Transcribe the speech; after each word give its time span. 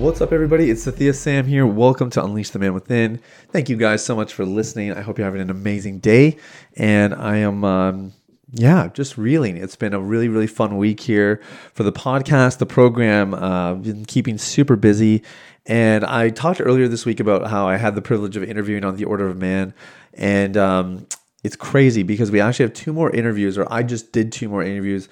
What's 0.00 0.22
up, 0.22 0.32
everybody? 0.32 0.70
It's 0.70 0.86
Sathiya 0.86 1.14
Sam 1.14 1.44
here. 1.44 1.66
Welcome 1.66 2.08
to 2.12 2.24
Unleash 2.24 2.48
the 2.48 2.58
Man 2.58 2.72
Within. 2.72 3.20
Thank 3.50 3.68
you 3.68 3.76
guys 3.76 4.02
so 4.02 4.16
much 4.16 4.32
for 4.32 4.46
listening. 4.46 4.92
I 4.92 5.02
hope 5.02 5.18
you're 5.18 5.26
having 5.26 5.42
an 5.42 5.50
amazing 5.50 5.98
day. 5.98 6.38
And 6.74 7.12
I 7.12 7.36
am, 7.36 7.64
um, 7.64 8.14
yeah, 8.50 8.88
just 8.94 9.18
reeling. 9.18 9.58
It's 9.58 9.76
been 9.76 9.92
a 9.92 10.00
really, 10.00 10.28
really 10.28 10.46
fun 10.46 10.78
week 10.78 11.00
here 11.00 11.42
for 11.74 11.82
the 11.82 11.92
podcast, 11.92 12.56
the 12.56 12.64
program. 12.64 13.34
Uh, 13.34 13.74
been 13.74 14.06
keeping 14.06 14.38
super 14.38 14.74
busy. 14.74 15.22
And 15.66 16.02
I 16.02 16.30
talked 16.30 16.62
earlier 16.62 16.88
this 16.88 17.04
week 17.04 17.20
about 17.20 17.50
how 17.50 17.68
I 17.68 17.76
had 17.76 17.94
the 17.94 18.02
privilege 18.02 18.38
of 18.38 18.42
interviewing 18.42 18.86
on 18.86 18.96
the 18.96 19.04
Order 19.04 19.28
of 19.28 19.36
Man. 19.36 19.74
And 20.14 20.56
um, 20.56 21.06
it's 21.44 21.56
crazy 21.56 22.04
because 22.04 22.30
we 22.30 22.40
actually 22.40 22.64
have 22.64 22.74
two 22.74 22.94
more 22.94 23.10
interviews, 23.10 23.58
or 23.58 23.70
I 23.70 23.82
just 23.82 24.12
did 24.12 24.32
two 24.32 24.48
more 24.48 24.62
interviews 24.62 25.10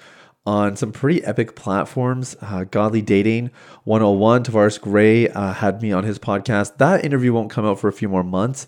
on 0.49 0.75
some 0.75 0.91
pretty 0.91 1.23
epic 1.23 1.55
platforms. 1.55 2.35
Uh, 2.41 2.63
Godly 2.63 3.03
Dating 3.03 3.51
101, 3.83 4.45
Tavares 4.45 4.81
Gray 4.81 5.29
uh, 5.29 5.53
had 5.53 5.79
me 5.79 5.91
on 5.91 6.03
his 6.03 6.17
podcast. 6.17 6.77
That 6.77 7.05
interview 7.05 7.31
won't 7.31 7.51
come 7.51 7.67
out 7.67 7.79
for 7.79 7.87
a 7.87 7.93
few 7.93 8.09
more 8.09 8.23
months. 8.23 8.65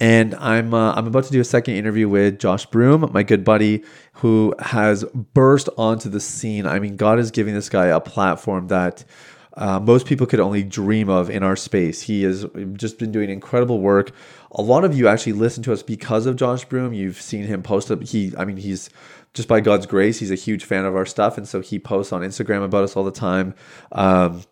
And 0.00 0.34
I'm 0.34 0.74
uh, 0.74 0.94
I'm 0.94 1.06
about 1.06 1.22
to 1.24 1.30
do 1.30 1.40
a 1.40 1.44
second 1.44 1.74
interview 1.74 2.08
with 2.08 2.40
Josh 2.40 2.66
Broome, 2.66 3.08
my 3.12 3.22
good 3.22 3.44
buddy, 3.44 3.84
who 4.14 4.52
has 4.58 5.04
burst 5.14 5.68
onto 5.78 6.08
the 6.08 6.18
scene. 6.18 6.66
I 6.66 6.80
mean, 6.80 6.96
God 6.96 7.20
is 7.20 7.30
giving 7.30 7.54
this 7.54 7.68
guy 7.68 7.86
a 7.86 8.00
platform 8.00 8.66
that 8.66 9.04
uh, 9.54 9.78
most 9.80 10.06
people 10.06 10.26
could 10.26 10.40
only 10.40 10.62
dream 10.62 11.08
of 11.08 11.28
in 11.30 11.42
our 11.42 11.56
space. 11.56 12.02
He 12.02 12.22
has 12.22 12.46
just 12.74 12.98
been 12.98 13.12
doing 13.12 13.30
incredible 13.30 13.80
work. 13.80 14.12
A 14.52 14.62
lot 14.62 14.84
of 14.84 14.96
you 14.96 15.08
actually 15.08 15.32
listen 15.32 15.62
to 15.64 15.72
us 15.72 15.82
because 15.82 16.26
of 16.26 16.36
Josh 16.36 16.64
Broome. 16.64 16.92
You've 16.92 17.20
seen 17.20 17.44
him 17.44 17.62
post 17.62 17.90
up. 17.90 18.02
He, 18.02 18.32
I 18.38 18.44
mean, 18.44 18.56
he's 18.56 18.90
just 19.34 19.48
by 19.48 19.60
God's 19.60 19.86
grace, 19.86 20.18
he's 20.18 20.30
a 20.30 20.36
huge 20.36 20.64
fan 20.64 20.84
of 20.84 20.94
our 20.94 21.06
stuff, 21.06 21.38
and 21.38 21.48
so 21.48 21.60
he 21.60 21.78
posts 21.78 22.12
on 22.12 22.20
Instagram 22.22 22.62
about 22.64 22.84
us 22.84 22.96
all 22.96 23.04
the 23.04 23.10
time. 23.10 23.54
Um, 23.92 24.42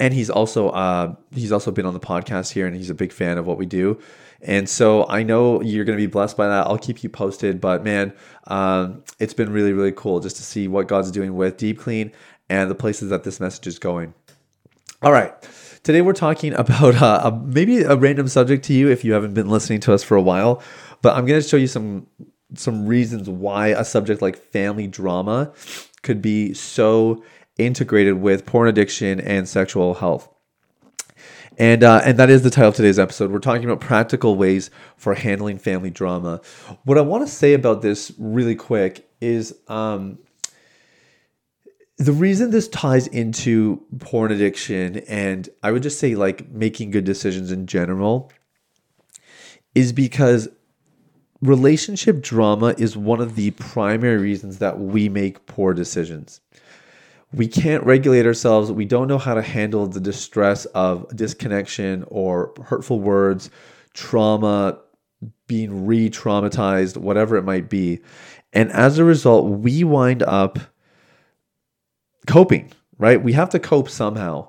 and 0.00 0.12
he's 0.12 0.30
also 0.30 0.70
uh, 0.70 1.14
he's 1.32 1.52
also 1.52 1.70
been 1.70 1.86
on 1.86 1.94
the 1.94 2.00
podcast 2.00 2.52
here, 2.52 2.66
and 2.66 2.74
he's 2.74 2.90
a 2.90 2.94
big 2.94 3.12
fan 3.12 3.38
of 3.38 3.46
what 3.46 3.58
we 3.58 3.66
do. 3.66 4.00
And 4.40 4.68
so 4.68 5.06
I 5.08 5.22
know 5.22 5.62
you're 5.62 5.84
going 5.84 5.96
to 5.96 6.02
be 6.02 6.10
blessed 6.10 6.36
by 6.36 6.48
that. 6.48 6.66
I'll 6.66 6.78
keep 6.78 7.02
you 7.02 7.08
posted. 7.08 7.60
But 7.60 7.84
man, 7.84 8.12
um, 8.48 9.04
it's 9.18 9.34
been 9.34 9.52
really 9.52 9.72
really 9.72 9.92
cool 9.92 10.20
just 10.20 10.36
to 10.36 10.42
see 10.42 10.68
what 10.68 10.88
God's 10.88 11.10
doing 11.10 11.34
with 11.34 11.56
Deep 11.56 11.78
Clean 11.78 12.10
and 12.48 12.70
the 12.70 12.74
places 12.74 13.10
that 13.10 13.24
this 13.24 13.40
message 13.40 13.66
is 13.66 13.78
going. 13.78 14.14
All 15.02 15.12
right. 15.12 15.32
Today 15.82 16.00
we're 16.00 16.12
talking 16.12 16.52
about 16.58 16.94
uh, 17.00 17.20
a, 17.24 17.32
maybe 17.32 17.82
a 17.82 17.96
random 17.96 18.28
subject 18.28 18.64
to 18.66 18.72
you 18.72 18.90
if 18.90 19.04
you 19.04 19.12
haven't 19.12 19.34
been 19.34 19.48
listening 19.48 19.80
to 19.80 19.92
us 19.92 20.02
for 20.02 20.16
a 20.16 20.22
while, 20.22 20.62
but 21.02 21.16
I'm 21.16 21.26
going 21.26 21.40
to 21.40 21.46
show 21.46 21.56
you 21.56 21.66
some 21.66 22.06
some 22.56 22.86
reasons 22.86 23.28
why 23.28 23.68
a 23.68 23.84
subject 23.84 24.22
like 24.22 24.36
family 24.36 24.86
drama 24.86 25.52
could 26.02 26.22
be 26.22 26.54
so 26.54 27.24
integrated 27.58 28.14
with 28.14 28.46
porn 28.46 28.68
addiction 28.68 29.20
and 29.20 29.48
sexual 29.48 29.94
health. 29.94 30.28
And 31.58 31.82
uh, 31.84 32.00
and 32.04 32.18
that 32.18 32.30
is 32.30 32.42
the 32.42 32.50
title 32.50 32.70
of 32.70 32.76
today's 32.76 32.98
episode. 32.98 33.30
We're 33.30 33.38
talking 33.38 33.64
about 33.64 33.80
practical 33.80 34.36
ways 34.36 34.70
for 34.96 35.14
handling 35.14 35.58
family 35.58 35.90
drama. 35.90 36.40
What 36.84 36.98
I 36.98 37.00
want 37.00 37.26
to 37.26 37.32
say 37.32 37.54
about 37.54 37.82
this 37.82 38.12
really 38.18 38.56
quick 38.56 39.08
is 39.20 39.56
um, 39.68 40.18
the 41.98 42.12
reason 42.12 42.50
this 42.50 42.68
ties 42.68 43.06
into 43.06 43.80
porn 44.00 44.32
addiction 44.32 44.98
and 45.08 45.48
I 45.62 45.70
would 45.70 45.82
just 45.82 45.98
say 45.98 46.14
like 46.14 46.50
making 46.50 46.90
good 46.90 47.04
decisions 47.04 47.52
in 47.52 47.66
general 47.66 48.32
is 49.74 49.92
because 49.92 50.48
relationship 51.40 52.20
drama 52.20 52.74
is 52.78 52.96
one 52.96 53.20
of 53.20 53.36
the 53.36 53.52
primary 53.52 54.18
reasons 54.18 54.58
that 54.58 54.78
we 54.80 55.08
make 55.08 55.46
poor 55.46 55.74
decisions. 55.74 56.40
We 57.32 57.48
can't 57.48 57.84
regulate 57.84 58.26
ourselves. 58.26 58.70
We 58.70 58.84
don't 58.84 59.08
know 59.08 59.18
how 59.18 59.34
to 59.34 59.42
handle 59.42 59.86
the 59.86 60.00
distress 60.00 60.64
of 60.66 61.14
disconnection 61.16 62.04
or 62.08 62.54
hurtful 62.64 63.00
words, 63.00 63.50
trauma, 63.92 64.78
being 65.46 65.86
re 65.86 66.10
traumatized, 66.10 66.96
whatever 66.96 67.36
it 67.36 67.42
might 67.42 67.68
be. 67.68 68.00
And 68.52 68.70
as 68.70 68.98
a 68.98 69.04
result, 69.04 69.46
we 69.46 69.82
wind 69.82 70.22
up 70.22 70.58
coping, 72.26 72.72
right? 72.98 73.22
We 73.22 73.32
have 73.32 73.50
to 73.50 73.58
cope 73.58 73.88
somehow. 73.88 74.48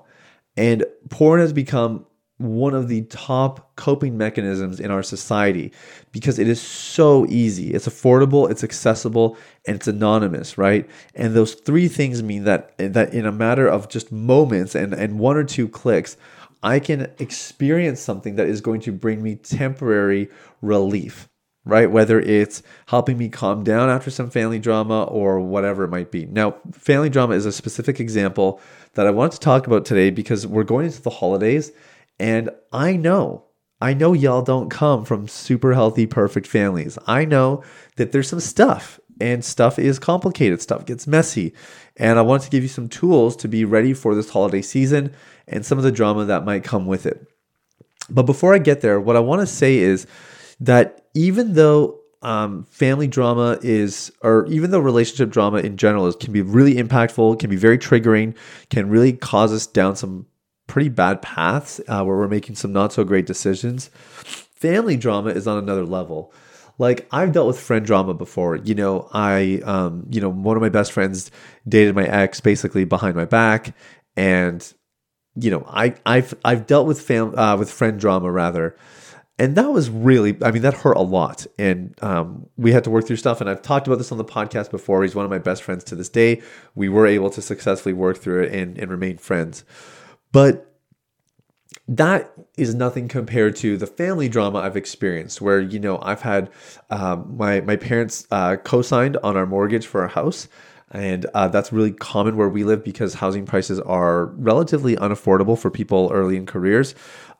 And 0.56 0.84
porn 1.10 1.40
has 1.40 1.52
become 1.52 2.06
one 2.38 2.74
of 2.74 2.88
the 2.88 3.02
top 3.02 3.74
coping 3.76 4.18
mechanisms 4.18 4.78
in 4.78 4.90
our 4.90 5.02
society 5.02 5.72
because 6.12 6.38
it 6.38 6.46
is 6.46 6.60
so 6.60 7.26
easy. 7.28 7.72
It's 7.72 7.88
affordable, 7.88 8.50
it's 8.50 8.62
accessible, 8.62 9.38
and 9.66 9.76
it's 9.76 9.88
anonymous, 9.88 10.58
right? 10.58 10.88
And 11.14 11.34
those 11.34 11.54
three 11.54 11.88
things 11.88 12.22
mean 12.22 12.44
that 12.44 12.76
that 12.78 13.14
in 13.14 13.24
a 13.24 13.32
matter 13.32 13.66
of 13.66 13.88
just 13.88 14.12
moments 14.12 14.74
and, 14.74 14.92
and 14.92 15.18
one 15.18 15.36
or 15.36 15.44
two 15.44 15.66
clicks, 15.68 16.16
I 16.62 16.78
can 16.78 17.10
experience 17.18 18.00
something 18.00 18.36
that 18.36 18.48
is 18.48 18.60
going 18.60 18.80
to 18.82 18.92
bring 18.92 19.22
me 19.22 19.36
temporary 19.36 20.28
relief, 20.60 21.28
right? 21.66 21.90
Whether 21.90 22.20
it's 22.20 22.62
helping 22.86 23.18
me 23.18 23.28
calm 23.28 23.64
down 23.64 23.90
after 23.90 24.10
some 24.10 24.30
family 24.30 24.60
drama 24.60 25.02
or 25.02 25.40
whatever 25.40 25.84
it 25.84 25.90
might 25.90 26.12
be. 26.12 26.24
Now, 26.24 26.56
family 26.72 27.10
drama 27.10 27.34
is 27.34 27.44
a 27.44 27.52
specific 27.52 27.98
example 28.00 28.60
that 28.94 29.06
I 29.06 29.10
want 29.10 29.32
to 29.32 29.40
talk 29.40 29.66
about 29.66 29.84
today 29.84 30.10
because 30.10 30.46
we're 30.46 30.62
going 30.62 30.86
into 30.86 31.02
the 31.02 31.10
holidays 31.10 31.72
and 32.18 32.50
I 32.72 32.96
know, 32.96 33.44
I 33.80 33.92
know 33.92 34.12
y'all 34.12 34.42
don't 34.42 34.70
come 34.70 35.04
from 35.04 35.28
super 35.28 35.74
healthy, 35.74 36.06
perfect 36.06 36.46
families. 36.46 36.98
I 37.06 37.24
know 37.24 37.62
that 37.96 38.12
there's 38.12 38.28
some 38.28 38.40
stuff 38.40 38.98
and 39.20 39.44
stuff 39.44 39.78
is 39.78 39.98
complicated, 39.98 40.62
stuff 40.62 40.86
gets 40.86 41.06
messy. 41.06 41.52
And 41.96 42.18
I 42.18 42.22
want 42.22 42.42
to 42.44 42.50
give 42.50 42.62
you 42.62 42.68
some 42.68 42.88
tools 42.88 43.36
to 43.36 43.48
be 43.48 43.64
ready 43.64 43.92
for 43.92 44.14
this 44.14 44.30
holiday 44.30 44.62
season 44.62 45.12
and 45.48 45.66
some 45.66 45.78
of 45.78 45.84
the 45.84 45.92
drama 45.92 46.24
that 46.26 46.44
might 46.44 46.64
come 46.64 46.86
with 46.86 47.06
it. 47.06 47.26
But 48.08 48.22
before 48.22 48.54
I 48.54 48.58
get 48.58 48.82
there, 48.82 49.00
what 49.00 49.16
I 49.16 49.20
want 49.20 49.40
to 49.40 49.46
say 49.46 49.78
is 49.78 50.06
that 50.60 51.05
even 51.16 51.54
though 51.54 51.98
um, 52.20 52.64
family 52.64 53.06
drama 53.06 53.58
is, 53.62 54.12
or 54.22 54.46
even 54.46 54.70
though 54.70 54.78
relationship 54.78 55.30
drama 55.30 55.58
in 55.58 55.78
general 55.78 56.06
is, 56.06 56.14
can 56.14 56.30
be 56.30 56.42
really 56.42 56.74
impactful, 56.74 57.38
can 57.38 57.48
be 57.48 57.56
very 57.56 57.78
triggering, 57.78 58.36
can 58.68 58.90
really 58.90 59.14
cause 59.14 59.50
us 59.50 59.66
down 59.66 59.96
some 59.96 60.26
pretty 60.66 60.90
bad 60.90 61.22
paths 61.22 61.80
uh, 61.88 62.04
where 62.04 62.16
we're 62.16 62.28
making 62.28 62.54
some 62.54 62.70
not 62.70 62.92
so 62.92 63.02
great 63.02 63.24
decisions. 63.24 63.88
Family 63.88 64.96
drama 64.96 65.30
is 65.30 65.46
on 65.46 65.56
another 65.56 65.86
level. 65.86 66.34
Like 66.78 67.08
I've 67.10 67.32
dealt 67.32 67.46
with 67.46 67.58
friend 67.58 67.86
drama 67.86 68.12
before. 68.12 68.56
You 68.56 68.74
know, 68.74 69.08
I, 69.10 69.62
um, 69.64 70.06
you 70.10 70.20
know, 70.20 70.28
one 70.28 70.56
of 70.56 70.62
my 70.62 70.68
best 70.68 70.92
friends 70.92 71.30
dated 71.66 71.94
my 71.94 72.04
ex 72.04 72.40
basically 72.40 72.84
behind 72.84 73.16
my 73.16 73.24
back, 73.24 73.74
and 74.16 74.70
you 75.34 75.50
know, 75.50 75.64
I, 75.66 75.94
I've, 76.04 76.34
I've 76.44 76.66
dealt 76.66 76.86
with 76.86 77.00
fam, 77.00 77.38
uh, 77.38 77.56
with 77.56 77.70
friend 77.70 77.98
drama 78.00 78.30
rather, 78.30 78.76
and 79.38 79.54
that 79.56 79.70
was 79.70 79.90
really, 79.90 80.36
I 80.42 80.50
mean, 80.50 80.62
that 80.62 80.74
hurt 80.74 80.96
a 80.96 81.02
lot, 81.02 81.46
and 81.58 81.94
um, 82.02 82.48
we 82.56 82.72
had 82.72 82.84
to 82.84 82.90
work 82.90 83.06
through 83.06 83.16
stuff. 83.16 83.40
And 83.40 83.50
I've 83.50 83.60
talked 83.60 83.86
about 83.86 83.98
this 83.98 84.10
on 84.10 84.18
the 84.18 84.24
podcast 84.24 84.70
before. 84.70 85.02
He's 85.02 85.14
one 85.14 85.26
of 85.26 85.30
my 85.30 85.38
best 85.38 85.62
friends 85.62 85.84
to 85.84 85.94
this 85.94 86.08
day. 86.08 86.42
We 86.74 86.88
were 86.88 87.06
able 87.06 87.28
to 87.30 87.42
successfully 87.42 87.92
work 87.92 88.16
through 88.16 88.44
it 88.44 88.52
and, 88.52 88.78
and 88.78 88.90
remain 88.90 89.18
friends. 89.18 89.64
But 90.32 90.72
that 91.88 92.32
is 92.56 92.74
nothing 92.74 93.08
compared 93.08 93.56
to 93.56 93.76
the 93.76 93.86
family 93.86 94.28
drama 94.28 94.60
I've 94.60 94.76
experienced, 94.76 95.40
where 95.40 95.60
you 95.60 95.78
know 95.78 95.98
I've 96.00 96.22
had 96.22 96.50
um, 96.90 97.36
my 97.36 97.60
my 97.60 97.76
parents 97.76 98.26
uh, 98.30 98.56
co-signed 98.56 99.18
on 99.22 99.36
our 99.36 99.46
mortgage 99.46 99.86
for 99.86 100.00
our 100.00 100.08
house, 100.08 100.48
and 100.90 101.26
uh, 101.34 101.48
that's 101.48 101.72
really 101.72 101.92
common 101.92 102.36
where 102.36 102.48
we 102.48 102.64
live 102.64 102.82
because 102.82 103.14
housing 103.14 103.44
prices 103.44 103.80
are 103.80 104.26
relatively 104.26 104.96
unaffordable 104.96 105.58
for 105.58 105.70
people 105.70 106.10
early 106.12 106.36
in 106.36 106.46
careers. 106.46 106.94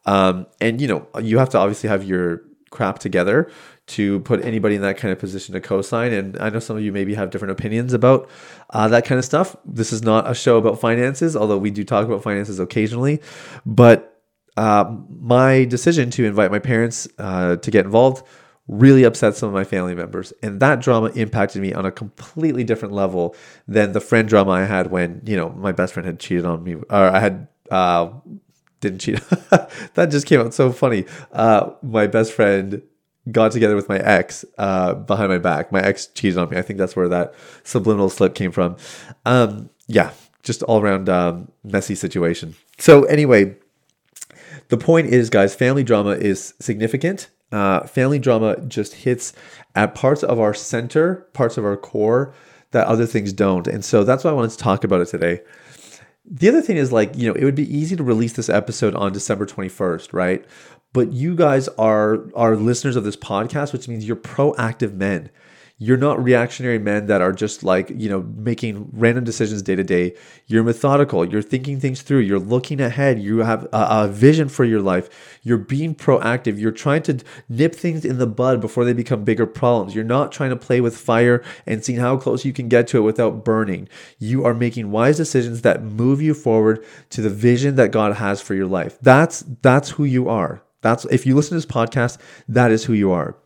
Um, 0.07 0.47
and 0.61 0.81
you 0.81 0.89
know 0.89 1.07
you 1.21 1.39
have 1.39 1.51
to 1.51 1.59
obviously 1.59 1.89
have 1.89 2.05
your 2.05 2.43
crap 2.71 2.99
together 2.99 3.51
to 3.87 4.21
put 4.21 4.45
anybody 4.45 4.75
in 4.75 4.83
that 4.83 4.97
kind 4.97 5.13
of 5.13 5.19
position 5.19 5.55
to 5.55 5.61
co-sign. 5.61 6.13
And 6.13 6.37
I 6.39 6.51
know 6.51 6.59
some 6.59 6.77
of 6.77 6.83
you 6.83 6.93
maybe 6.93 7.15
have 7.15 7.31
different 7.31 7.53
opinions 7.53 7.93
about 7.93 8.29
uh, 8.71 8.89
that 8.89 9.05
kind 9.05 9.19
of 9.19 9.25
stuff. 9.25 9.55
This 9.65 9.93
is 9.93 10.03
not 10.03 10.29
a 10.29 10.35
show 10.35 10.57
about 10.57 10.81
finances, 10.81 11.37
although 11.37 11.59
we 11.59 11.71
do 11.71 11.85
talk 11.85 12.05
about 12.05 12.23
finances 12.23 12.59
occasionally. 12.59 13.21
But 13.65 14.21
uh, 14.57 14.93
my 15.21 15.65
decision 15.67 16.11
to 16.11 16.25
invite 16.25 16.51
my 16.51 16.59
parents 16.59 17.07
uh, 17.19 17.57
to 17.57 17.71
get 17.71 17.85
involved 17.85 18.27
really 18.69 19.05
upset 19.05 19.37
some 19.37 19.49
of 19.49 19.55
my 19.55 19.63
family 19.63 19.95
members. 19.95 20.33
And 20.43 20.59
that 20.59 20.81
drama 20.81 21.09
impacted 21.15 21.63
me 21.63 21.73
on 21.73 21.87
a 21.87 21.93
completely 21.93 22.65
different 22.65 22.93
level 22.93 23.37
than 23.69 23.93
the 23.93 24.01
friend 24.01 24.29
drama 24.29 24.51
I 24.53 24.65
had 24.65 24.91
when, 24.91 25.23
you 25.25 25.37
know, 25.37 25.51
my 25.51 25.71
best 25.71 25.95
friend 25.95 26.05
had 26.05 26.19
cheated 26.19 26.45
on 26.45 26.65
me 26.65 26.75
or 26.75 26.85
I 26.91 27.21
had 27.21 27.47
uh, 27.71 28.11
didn't 28.81 29.01
cheat. 29.01 29.21
that 29.95 30.09
just 30.11 30.27
came 30.27 30.41
out 30.41 30.55
so 30.55 30.73
funny. 30.73 31.05
Uh, 31.33 31.71
my 31.83 32.07
best 32.07 32.33
friend 32.33 32.83
got 33.31 33.53
together 33.53 33.75
with 33.75 33.89
my 33.89 33.99
ex 33.99 34.45
uh, 34.59 34.95
behind 34.95 35.31
my 35.31 35.39
back. 35.39 35.73
My 35.73 35.81
ex 35.81 36.07
cheated 36.07 36.39
on 36.39 36.51
me. 36.51 36.59
I 36.59 36.63
think 36.63 36.79
that's 36.79 36.97
where 36.97 37.09
that 37.09 37.35
subliminal 37.65 38.09
slip 38.09 38.35
came 38.35 38.53
from. 38.53 38.77
Um, 39.25 39.71
yeah, 39.87 40.13
just 40.43 40.63
all 40.65 40.81
around 40.81 41.09
um, 41.09 41.51
messy 41.65 41.95
situation. 41.95 42.55
So 42.79 43.05
anyway, 43.05 43.57
the 44.69 44.77
point 44.77 45.09
is, 45.09 45.31
guys, 45.31 45.55
family 45.55 45.83
drama 45.83 46.11
is 46.11 46.55
significant. 46.61 47.31
Uh, 47.53 47.87
family 47.87 48.19
drama 48.19 48.61
just 48.67 48.95
hits 48.95 49.33
at 49.75 49.95
parts 49.95 50.23
of 50.23 50.41
our 50.41 50.55
center, 50.55 51.27
parts 51.33 51.57
of 51.57 51.65
our 51.65 51.77
core 51.77 52.35
that 52.73 52.87
other 52.87 53.07
things 53.07 53.33
don't. 53.33 53.67
And 53.67 53.85
so 53.85 54.05
that's 54.05 54.25
why 54.25 54.31
I 54.31 54.35
wanted 54.35 54.51
to 54.53 54.59
talk 54.59 54.85
about 54.85 55.01
it 55.01 55.07
today. 55.07 55.41
The 56.29 56.49
other 56.49 56.61
thing 56.61 56.77
is 56.77 56.93
like, 56.93 57.17
you 57.17 57.29
know, 57.29 57.35
it 57.35 57.45
would 57.45 57.55
be 57.55 57.75
easy 57.75 57.97
to 57.97 58.03
release 58.03 58.33
this 58.33 58.49
episode 58.49 58.95
on 58.95 59.13
December 59.13 59.47
21st, 59.47 60.13
right? 60.13 60.45
But 60.93 61.13
you 61.13 61.35
guys 61.35 61.69
are 61.79 62.25
are 62.35 62.57
listeners 62.57 62.97
of 62.97 63.05
this 63.05 63.17
podcast, 63.17 63.73
which 63.73 63.87
means 63.87 64.07
you're 64.07 64.17
proactive 64.17 64.95
men. 64.95 65.31
You're 65.79 65.99
not 65.99 66.23
reactionary 66.25 66.79
men 66.79 67.05
that 67.09 67.21
are 67.21 67.33
just 67.33 67.63
like, 67.63 67.91
you 67.95 68.09
know, 68.09 68.23
making 68.23 68.89
random 68.95 69.25
decisions 69.25 69.61
day 69.61 69.77
to 69.77 69.85
day. 69.85 70.15
You're 70.47 70.63
methodical. 70.63 71.23
You're 71.23 71.43
thinking 71.43 71.81
things 71.81 72.01
through. 72.01 72.21
You're 72.21 72.39
looking 72.39 72.81
ahead. 72.81 73.21
You 73.21 73.41
have 73.41 73.65
a, 73.75 73.87
a, 73.91 74.09
vision 74.09 74.49
for 74.49 74.65
your 74.65 74.81
life. 74.81 75.11
You're 75.43 75.59
being 75.59 75.95
proactive. 75.95 76.59
You're 76.59 76.71
trying 76.71 77.03
to 77.03 77.19
nip 77.51 77.75
things 77.75 78.07
in 78.07 78.17
the 78.17 78.27
bud 78.27 78.63
before 78.63 78.87
they 78.87 78.95
become 78.95 79.23
bigger 79.23 79.45
problems. 79.45 79.95
You're 79.95 80.05
not 80.05 80.33
trying 80.33 80.49
to 80.49 80.57
play 80.57 80.81
with 80.81 80.97
fire 80.97 81.45
and 81.67 81.85
seeing 81.85 81.99
how 81.99 82.17
close 82.17 82.47
you 82.47 82.55
can 82.55 82.69
get 82.69 82.89
to 82.89 82.97
it 82.97 83.03
without 83.03 83.45
burning. 83.45 83.87
You 84.19 84.47
are 84.47 84.55
making 84.55 84.93
wise 84.93 85.19
decisions 85.19 85.61
that 85.61 85.83
move 85.83 86.23
you 86.23 86.33
forward 86.33 86.83
to 87.11 87.21
the 87.21 87.29
vision 87.29 87.75
that 87.75 87.91
God 87.91 88.15
has 88.15 88.41
for 88.41 88.55
your 88.55 88.67
life. 88.67 88.99
That's 89.03 89.45
that's 89.61 89.91
who 89.91 90.05
you 90.05 90.31
are. 90.31 90.63
That's 90.81 91.05
if 91.07 91.27
you 91.27 91.35
listen 91.35 91.51
to 91.51 91.55
this 91.57 91.67
podcast, 91.67 92.17
that 92.49 92.71
is 92.71 92.85
who 92.85 92.95
you 92.95 93.13
are 93.13 93.37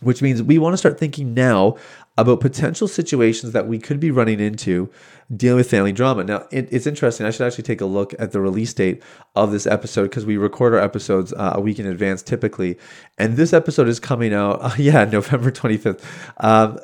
which 0.00 0.22
means 0.22 0.42
we 0.42 0.58
want 0.58 0.72
to 0.72 0.78
start 0.78 0.98
thinking 0.98 1.34
now 1.34 1.76
about 2.18 2.40
potential 2.40 2.88
situations 2.88 3.52
that 3.52 3.66
we 3.66 3.78
could 3.78 3.98
be 3.98 4.10
running 4.10 4.40
into 4.40 4.90
dealing 5.34 5.56
with 5.56 5.70
family 5.70 5.92
drama. 5.92 6.24
Now, 6.24 6.46
it, 6.50 6.68
it's 6.70 6.86
interesting. 6.86 7.24
I 7.24 7.30
should 7.30 7.46
actually 7.46 7.64
take 7.64 7.80
a 7.80 7.86
look 7.86 8.14
at 8.18 8.32
the 8.32 8.40
release 8.40 8.74
date 8.74 9.02
of 9.36 9.52
this 9.52 9.66
episode 9.66 10.04
because 10.04 10.26
we 10.26 10.36
record 10.36 10.74
our 10.74 10.80
episodes 10.80 11.32
uh, 11.32 11.52
a 11.54 11.60
week 11.60 11.78
in 11.78 11.86
advance 11.86 12.22
typically. 12.22 12.78
And 13.16 13.36
this 13.36 13.52
episode 13.52 13.88
is 13.88 14.00
coming 14.00 14.34
out, 14.34 14.58
uh, 14.60 14.74
yeah, 14.78 15.04
November 15.04 15.50
25th. 15.50 16.02
Um, 16.38 16.78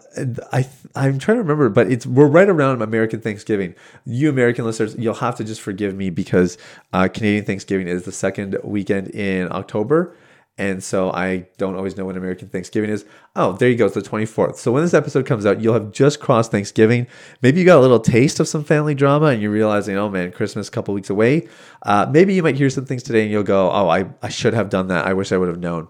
I, 0.53 0.69
I'm 0.95 1.19
trying 1.19 1.37
to 1.37 1.43
remember, 1.43 1.69
but 1.69 1.91
it's 1.91 2.07
we're 2.07 2.29
right 2.29 2.49
around 2.49 2.81
American 2.81 3.21
Thanksgiving. 3.21 3.75
You 4.05 4.31
American 4.31 4.65
listeners, 4.65 4.95
you'll 4.97 5.15
have 5.15 5.37
to 5.37 5.45
just 5.45 5.61
forgive 5.61 5.95
me 5.95 6.11
because 6.11 6.57
uh, 6.93 7.09
Canadian 7.09 7.45
Thanksgiving 7.45 7.89
is 7.89 8.05
the 8.05 8.12
second 8.12 8.59
weekend 8.62 9.09
in 9.09 9.51
October. 9.53 10.15
And 10.58 10.82
so 10.82 11.11
I 11.11 11.49
don't 11.58 11.76
always 11.76 11.99
know 11.99 12.06
when 12.06 12.17
American 12.17 12.49
Thanksgiving 12.49 12.88
is. 12.88 13.05
Oh, 13.35 13.53
there 13.53 13.69
you 13.69 13.76
go. 13.76 13.87
It's 13.87 13.94
the 13.94 14.00
24th. 14.00 14.56
So 14.56 14.73
when 14.73 14.82
this 14.82 14.94
episode 14.94 15.26
comes 15.26 15.44
out, 15.44 15.61
you'll 15.61 15.75
have 15.75 15.93
just 15.93 16.19
crossed 16.19 16.50
Thanksgiving. 16.50 17.06
Maybe 17.43 17.61
you 17.61 17.67
got 17.67 17.79
a 17.79 17.81
little 17.82 18.00
taste 18.00 18.41
of 18.41 18.49
some 18.49 18.64
family 18.64 18.94
drama 18.94 19.26
and 19.26 19.43
you're 19.43 19.50
realizing, 19.50 19.99
oh 19.99 20.08
man, 20.08 20.32
Christmas 20.32 20.69
a 20.69 20.70
couple 20.70 20.94
weeks 20.94 21.11
away. 21.11 21.47
Uh, 21.82 22.06
maybe 22.11 22.32
you 22.32 22.43
might 22.43 22.56
hear 22.56 22.70
some 22.70 22.87
things 22.87 23.03
today 23.03 23.23
and 23.23 23.31
you'll 23.31 23.43
go, 23.43 23.70
oh, 23.70 23.88
I, 23.88 24.06
I 24.23 24.31
should 24.31 24.55
have 24.55 24.70
done 24.70 24.88
that. 24.88 25.06
I 25.06 25.12
wish 25.12 25.31
I 25.31 25.37
would 25.37 25.49
have 25.49 25.61
known. 25.61 25.88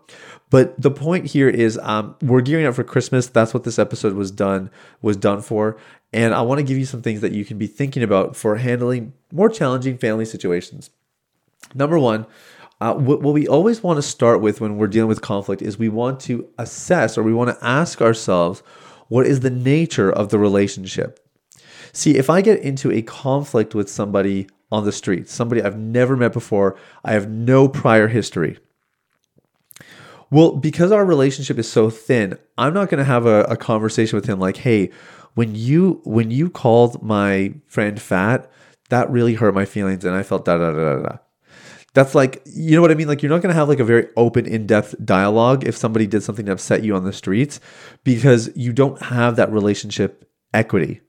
But 0.50 0.80
the 0.80 0.90
point 0.90 1.26
here 1.26 1.48
is 1.48 1.78
um, 1.82 2.16
we're 2.20 2.40
gearing 2.40 2.66
up 2.66 2.74
for 2.74 2.84
Christmas. 2.84 3.28
That's 3.28 3.54
what 3.54 3.64
this 3.64 3.78
episode 3.78 4.14
was 4.14 4.30
done 4.30 4.70
was 5.00 5.16
done 5.16 5.42
for. 5.42 5.76
And 6.12 6.34
I 6.34 6.42
want 6.42 6.58
to 6.58 6.64
give 6.64 6.78
you 6.78 6.86
some 6.86 7.02
things 7.02 7.20
that 7.20 7.32
you 7.32 7.44
can 7.44 7.58
be 7.58 7.66
thinking 7.66 8.02
about 8.02 8.36
for 8.36 8.56
handling 8.56 9.12
more 9.32 9.48
challenging 9.48 9.98
family 9.98 10.24
situations. 10.24 10.90
Number 11.74 11.98
one, 11.98 12.26
uh, 12.80 12.94
what, 12.94 13.22
what 13.22 13.34
we 13.34 13.48
always 13.48 13.82
want 13.82 13.96
to 13.96 14.02
start 14.02 14.40
with 14.40 14.60
when 14.60 14.76
we're 14.76 14.86
dealing 14.86 15.08
with 15.08 15.22
conflict 15.22 15.62
is 15.62 15.78
we 15.78 15.88
want 15.88 16.20
to 16.20 16.48
assess 16.58 17.16
or 17.16 17.22
we 17.22 17.32
want 17.32 17.50
to 17.50 17.64
ask 17.64 18.02
ourselves 18.02 18.62
what 19.08 19.26
is 19.26 19.40
the 19.40 19.50
nature 19.50 20.10
of 20.10 20.28
the 20.28 20.38
relationship. 20.38 21.20
See, 21.92 22.16
if 22.16 22.28
I 22.28 22.42
get 22.42 22.60
into 22.60 22.92
a 22.92 23.00
conflict 23.00 23.74
with 23.74 23.88
somebody 23.88 24.48
on 24.70 24.84
the 24.84 24.92
street, 24.92 25.28
somebody 25.28 25.62
I've 25.62 25.78
never 25.78 26.16
met 26.16 26.32
before, 26.32 26.76
I 27.04 27.12
have 27.12 27.30
no 27.30 27.68
prior 27.68 28.08
history. 28.08 28.58
Well, 30.30 30.56
because 30.56 30.90
our 30.92 31.04
relationship 31.04 31.58
is 31.58 31.70
so 31.70 31.88
thin, 31.88 32.36
I'm 32.58 32.74
not 32.74 32.90
going 32.90 32.98
to 32.98 33.04
have 33.04 33.26
a, 33.26 33.42
a 33.44 33.56
conversation 33.56 34.16
with 34.16 34.26
him 34.26 34.40
like, 34.40 34.58
"Hey, 34.58 34.90
when 35.34 35.54
you 35.54 36.00
when 36.04 36.32
you 36.32 36.50
called 36.50 37.00
my 37.00 37.54
friend 37.66 38.00
fat, 38.02 38.50
that 38.88 39.08
really 39.08 39.34
hurt 39.34 39.54
my 39.54 39.64
feelings, 39.64 40.04
and 40.04 40.16
I 40.16 40.24
felt 40.24 40.44
da 40.44 40.58
da 40.58 40.72
da 40.72 40.94
da 40.94 41.02
da." 41.02 41.16
That's 41.96 42.14
like 42.14 42.42
you 42.44 42.76
know 42.76 42.82
what 42.82 42.90
i 42.90 42.94
mean? 42.94 43.08
Like 43.08 43.22
you're 43.22 43.30
not 43.30 43.40
to 43.40 43.54
have 43.54 43.70
like 43.70 43.80
a 43.80 43.84
very 43.84 44.08
open 44.18 44.44
in-depth 44.44 44.96
dialogue 45.02 45.66
if 45.66 45.74
somebody 45.74 46.06
did 46.06 46.22
something 46.22 46.44
to 46.44 46.52
upset 46.52 46.84
you 46.84 46.94
on 46.94 47.04
the 47.04 47.12
streets 47.12 47.58
because 48.04 48.50
you 48.54 48.74
don't 48.74 49.00
have 49.00 49.36
that 49.36 49.50
relationship 49.50 50.30
equity. 50.52 51.00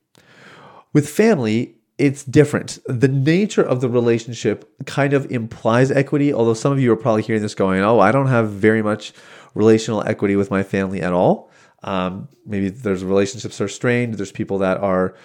With 0.94 1.10
family 1.10 1.76
it's 1.98 2.24
different. 2.24 2.80
The 2.86 3.10
nature 3.10 3.64
of 3.64 3.82
the 3.82 3.90
relationship 3.90 4.72
kind 4.86 5.12
of 5.12 5.30
implies 5.30 5.92
equity 5.92 6.34
although 6.34 6.54
some 6.54 6.72
of 6.72 6.80
you 6.80 6.94
are 6.94 6.96
probably 6.96 7.24
hearing 7.24 7.42
this 7.42 7.54
going 7.54 7.82
oh 7.82 8.00
i 8.00 8.14
don't 8.14 8.28
have 8.28 8.50
very 8.52 8.82
much 8.82 9.12
relational 9.56 10.08
equity 10.08 10.38
with 10.38 10.50
my 10.50 10.64
family 10.64 11.02
at 11.02 11.12
all. 11.12 11.52
Um, 11.84 12.30
maybe 12.46 12.70
there's 12.70 13.04
relationships 13.04 13.60
are 13.60 13.68
strained 13.68 14.14
there's 14.14 14.32
people 14.32 14.60
that 14.60 14.78
are 14.78 15.16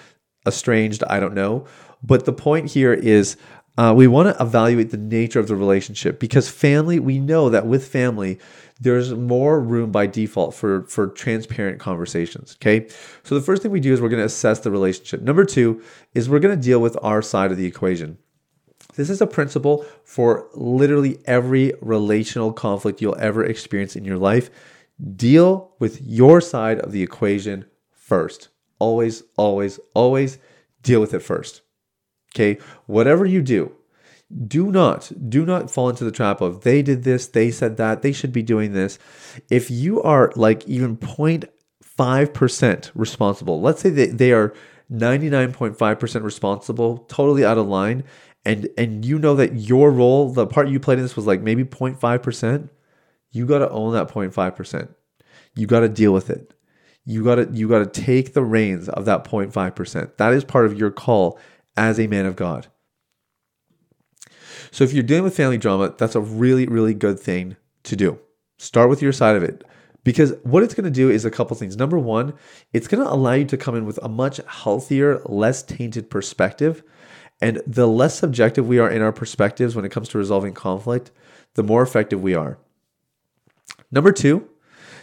estranged 0.45 1.05
i 1.09 1.21
don't 1.21 1.35
know. 1.35 1.67
But 2.03 2.25
the 2.25 2.33
point 2.33 2.69
here 2.69 2.93
is 2.93 3.37
uh, 3.79 3.95
we 3.97 4.07
want 4.07 4.29
to 4.29 4.43
evaluate 4.43 4.91
the 4.91 4.99
nature 4.99 5.41
of 5.41 5.49
the 5.49 5.57
relationship 5.57 6.21
because 6.21 6.49
family, 6.49 6.99
we 6.99 7.19
know 7.19 7.49
that 7.49 7.67
with 7.67 7.87
family, 7.87 8.39
there's 8.81 9.15
more 9.15 9.61
room 9.61 9.91
by 9.91 10.07
default 10.07 10.55
for, 10.55 10.83
for 10.89 11.07
transparent 11.07 11.79
conversations. 11.79 12.57
Okay. 12.61 12.89
So 13.23 13.35
the 13.35 13.41
first 13.41 13.63
thing 13.63 13.71
we 13.71 13.81
do 13.81 13.93
is 13.93 14.01
we're 14.01 14.09
going 14.09 14.21
to 14.21 14.27
assess 14.27 14.61
the 14.61 14.71
relationship. 14.71 15.23
Number 15.23 15.45
two 15.45 15.83
is 16.15 16.29
we're 16.29 16.41
going 16.41 16.57
to 16.57 16.63
deal 16.63 16.81
with 16.81 16.99
our 17.03 17.23
side 17.23 17.51
of 17.51 17.57
the 17.57 17.67
equation. 17.67 18.19
This 18.95 19.09
is 19.09 19.23
a 19.23 19.27
principle 19.27 19.87
for 20.05 20.49
literally 20.53 21.19
every 21.25 21.73
relational 21.81 22.53
conflict 22.53 23.01
you'll 23.01 23.17
ever 23.19 23.43
experience 23.43 23.97
in 23.97 24.05
your 24.05 24.19
life. 24.19 24.51
Deal 25.17 25.75
with 25.79 26.03
your 26.03 26.41
side 26.41 26.79
of 26.81 26.93
the 26.93 27.03
equation 27.03 27.65
first. 27.91 28.49
Always, 28.79 29.23
always, 29.37 29.81
always 29.95 30.39
deal 30.83 31.01
with 31.01 31.15
it 31.15 31.21
first. 31.21 31.63
Okay, 32.35 32.59
whatever 32.87 33.27
you 33.27 33.43
do, 33.43 33.73
do 34.47 34.71
not 34.71 35.13
do 35.29 35.45
not 35.45 35.71
fall 35.71 35.91
into 35.91 36.05
the 36.05 36.11
trap 36.11 36.41
of 36.41 36.63
they 36.63 36.83
did 36.83 37.05
this, 37.05 37.27
they 37.27 37.51
said 37.51 37.77
that, 37.77 38.03
they 38.03 38.13
should 38.13 38.33
be 38.33 38.43
doing 38.43 38.73
this. 38.73 38.99
If 39.51 39.71
you 39.71 40.03
are 40.03 40.33
like 40.35 40.67
even 40.67 40.97
0.5% 40.97 42.91
responsible, 42.95 43.61
let's 43.61 43.83
say 43.83 43.91
that 43.91 44.19
they 44.19 44.33
are 44.33 44.55
99.5% 44.91 46.23
responsible, 46.23 46.99
totally 47.09 47.45
out 47.45 47.59
of 47.59 47.67
line, 47.67 48.05
and 48.45 48.69
and 48.77 49.05
you 49.05 49.19
know 49.19 49.35
that 49.35 49.55
your 49.55 49.91
role, 49.91 50.31
the 50.31 50.47
part 50.47 50.69
you 50.69 50.81
played 50.81 50.99
in 50.99 51.05
this 51.05 51.17
was 51.17 51.27
like 51.27 51.43
maybe 51.43 51.65
0.5%, 51.65 52.69
you 53.31 53.47
got 53.47 53.59
to 53.59 53.71
own 53.71 53.93
that 53.93 54.09
0.5%. 54.09 54.89
You 55.55 55.67
got 55.67 55.81
to 55.81 55.89
deal 55.89 56.13
with 56.13 56.31
it. 56.31 56.55
You 57.05 57.25
got 57.25 57.35
to 57.37 57.49
you 57.53 57.69
got 57.69 57.81
to 57.81 58.01
take 58.03 58.33
the 58.33 58.45
reins 58.45 58.89
of 58.89 59.05
that 59.07 59.25
0.5%. 59.25 60.17
That 60.17 60.33
is 60.33 60.45
part 60.45 60.67
of 60.67 60.79
your 60.79 60.91
call 60.91 61.39
as 61.77 61.99
a 61.99 62.07
man 62.07 62.27
of 62.27 62.37
God. 62.37 62.69
So 64.71 64.85
if 64.85 64.93
you're 64.93 65.03
dealing 65.03 65.25
with 65.25 65.37
family 65.37 65.59
drama, 65.59 65.95
that's 65.97 66.15
a 66.15 66.21
really, 66.21 66.67
really 66.67 66.95
good 66.95 67.21
thing 67.21 67.57
to 67.85 67.97
do. 67.97 68.19
Start 68.59 68.89
with 68.89 69.03
your 69.03 69.13
side 69.13 69.37
of 69.37 69.43
it. 69.43 69.65
Because 70.05 70.35
what 70.43 70.63
it's 70.63 70.75
going 70.75 70.85
to 70.85 70.91
do 70.91 71.11
is 71.11 71.25
a 71.25 71.31
couple 71.31 71.57
things. 71.57 71.77
Number 71.77 71.99
one, 71.99 72.35
it's 72.73 72.89
going 72.89 73.05
to 73.05 73.11
allow 73.11 73.35
you 73.35 73.45
to 73.45 73.57
come 73.57 73.77
in 73.77 73.87
with 73.87 73.99
a 74.03 74.09
much 74.09 74.41
healthier, 74.49 75.21
less 75.27 75.63
tainted 75.63 76.11
perspective. 76.11 76.83
And 77.41 77.61
the 77.67 77.87
less 77.87 78.19
subjective 78.19 78.67
we 78.67 78.79
are 78.79 78.91
in 78.91 79.03
our 79.03 79.13
perspectives 79.13 79.77
when 79.77 79.85
it 79.85 79.93
comes 79.93 80.09
to 80.11 80.19
resolving 80.19 80.55
conflict, 80.55 81.11
the 81.55 81.63
more 81.63 81.83
effective 81.83 82.21
we 82.21 82.35
are. 82.35 82.59
Number 83.91 84.13
two, 84.13 84.49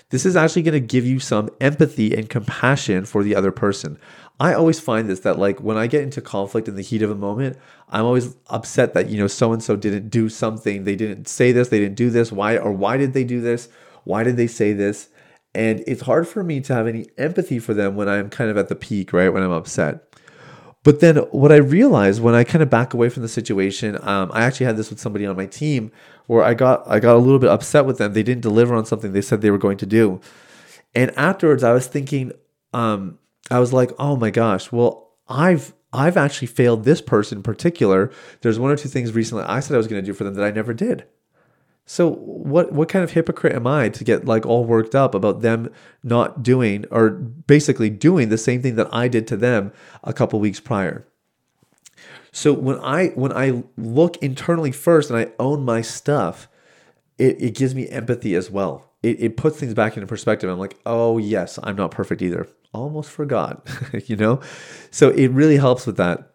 this 0.10 0.26
is 0.26 0.36
actually 0.36 0.64
going 0.64 0.74
to 0.74 0.80
give 0.80 1.06
you 1.06 1.20
some 1.20 1.50
empathy 1.62 2.16
and 2.16 2.30
compassion 2.30 3.06
for 3.06 3.24
the 3.24 3.36
other 3.36 3.52
person. 3.52 4.00
I 4.40 4.54
always 4.54 4.80
find 4.80 5.10
this 5.10 5.20
that 5.22 5.38
like 5.38 5.60
when 5.60 5.78
I 5.78 5.88
get 5.88 6.04
into 6.04 6.22
conflict 6.22 6.68
in 6.68 6.76
the 6.76 6.82
heat 6.82 7.02
of 7.02 7.12
a 7.12 7.16
moment, 7.16 7.58
I'm 7.90 8.06
always 8.06 8.36
upset 8.48 8.94
that 8.94 9.10
you 9.10 9.18
know 9.18 9.28
so 9.28 9.52
and 9.52 9.62
so 9.62 9.76
didn't 9.76 10.10
do 10.10 10.30
something, 10.30 10.86
they 10.86 10.96
didn't 10.96 11.28
say 11.28 11.52
this, 11.52 11.70
they 11.70 11.80
didn't 11.80 11.98
do 11.98 12.10
this, 12.10 12.32
why 12.32 12.58
or 12.58 12.72
why 12.72 12.98
did 12.98 13.14
they 13.14 13.24
do 13.24 13.42
this? 13.42 13.68
Why 14.06 14.24
did 14.24 14.38
they 14.38 14.48
say 14.48 14.74
this? 14.74 15.10
And 15.54 15.84
it's 15.88 16.02
hard 16.02 16.28
for 16.28 16.44
me 16.44 16.62
to 16.62 16.74
have 16.74 16.88
any 16.88 17.08
empathy 17.18 17.60
for 17.60 17.74
them 17.74 17.96
when 17.96 18.08
I'm 18.08 18.30
kind 18.30 18.50
of 18.50 18.58
at 18.58 18.70
the 18.70 18.76
peak, 18.76 19.12
right? 19.12 19.30
When 19.30 19.44
I'm 19.44 19.52
upset. 19.52 20.10
But 20.84 21.02
then 21.02 21.18
what 21.18 21.52
I 21.52 21.58
realized 21.58 22.22
when 22.22 22.36
I 22.36 22.44
kind 22.44 22.64
of 22.64 22.70
back 22.70 22.94
away 22.94 23.10
from 23.10 23.24
the 23.24 23.30
situation, 23.30 23.98
um, 24.02 24.32
I 24.34 24.44
actually 24.44 24.68
had 24.68 24.78
this 24.78 24.90
with 24.90 25.00
somebody 25.00 25.26
on 25.26 25.36
my 25.36 25.46
team 25.46 25.92
where 26.28 26.44
I 26.44 26.54
got 26.54 26.88
I 26.88 27.00
got 27.00 27.16
a 27.16 27.20
little 27.20 27.40
bit 27.40 27.50
upset 27.50 27.86
with 27.86 27.98
them. 27.98 28.14
They 28.14 28.24
didn't 28.24 28.42
deliver 28.42 28.74
on 28.76 28.86
something 28.86 29.12
they 29.12 29.22
said 29.22 29.42
they 29.42 29.52
were 29.52 29.58
going 29.58 29.78
to 29.80 29.86
do, 29.86 30.22
and 30.96 31.12
afterwards 31.18 31.64
I 31.64 31.74
was 31.74 31.88
thinking, 31.88 32.32
um, 32.74 33.20
I 33.50 33.60
was 33.60 33.74
like, 33.74 33.92
oh 34.00 34.16
my 34.16 34.30
gosh, 34.30 34.72
well, 34.72 35.12
I've 35.28 35.74
I've 35.92 36.18
actually 36.18 36.48
failed 36.48 36.84
this 36.84 37.02
person 37.02 37.40
in 37.40 37.44
particular. 37.44 38.12
There's 38.42 38.60
one 38.60 38.72
or 38.72 38.76
two 38.76 38.90
things 38.90 39.14
recently 39.14 39.44
I 39.46 39.60
said 39.60 39.74
I 39.74 39.78
was 39.78 39.88
going 39.88 40.02
to 40.02 40.06
do 40.06 40.14
for 40.14 40.24
them 40.24 40.36
that 40.36 40.46
I 40.46 40.52
never 40.52 40.74
did. 40.74 41.06
So 41.86 42.12
what 42.12 42.72
what 42.72 42.88
kind 42.90 43.04
of 43.04 43.14
hypocrite 43.14 43.56
am 43.56 43.66
I 43.66 43.90
to 43.90 44.04
get 44.04 44.26
like 44.26 44.46
all 44.46 44.64
worked 44.64 44.94
up 44.94 45.16
about 45.16 45.42
them 45.42 45.72
not 46.04 46.44
doing 46.44 46.86
or 46.92 47.10
basically 47.10 47.90
doing 47.90 48.30
the 48.30 48.38
same 48.38 48.62
thing 48.62 48.76
that 48.76 48.94
I 48.94 49.08
did 49.08 49.26
to 49.28 49.38
them 49.38 49.74
a 50.04 50.14
couple 50.14 50.40
weeks 50.40 50.60
prior? 50.60 51.08
So 52.32 52.54
when 52.54 52.80
I 52.80 53.08
when 53.10 53.34
I 53.34 53.64
look 53.76 54.18
internally 54.18 54.72
first 54.72 55.10
and 55.10 55.18
I 55.18 55.32
own 55.40 55.66
my 55.66 55.82
stuff, 55.82 56.48
it, 57.18 57.42
it 57.42 57.56
gives 57.56 57.74
me 57.74 57.90
empathy 57.90 58.36
as 58.36 58.52
well. 58.52 58.89
It, 59.02 59.22
it 59.22 59.38
puts 59.38 59.58
things 59.58 59.74
back 59.74 59.96
into 59.96 60.08
perspective. 60.08 60.50
I'm 60.50 60.60
like, 60.60 60.78
oh 60.86 61.18
yes, 61.18 61.58
I'm 61.64 61.76
not 61.76 61.92
perfect 61.92 62.22
either. 62.22 62.48
Almost 62.74 63.10
forgot, 63.10 63.68
you 64.08 64.16
know? 64.16 64.42
So 64.92 65.10
it 65.10 65.30
really 65.30 65.58
helps 65.58 65.86
with 65.86 65.98
that. 65.98 66.34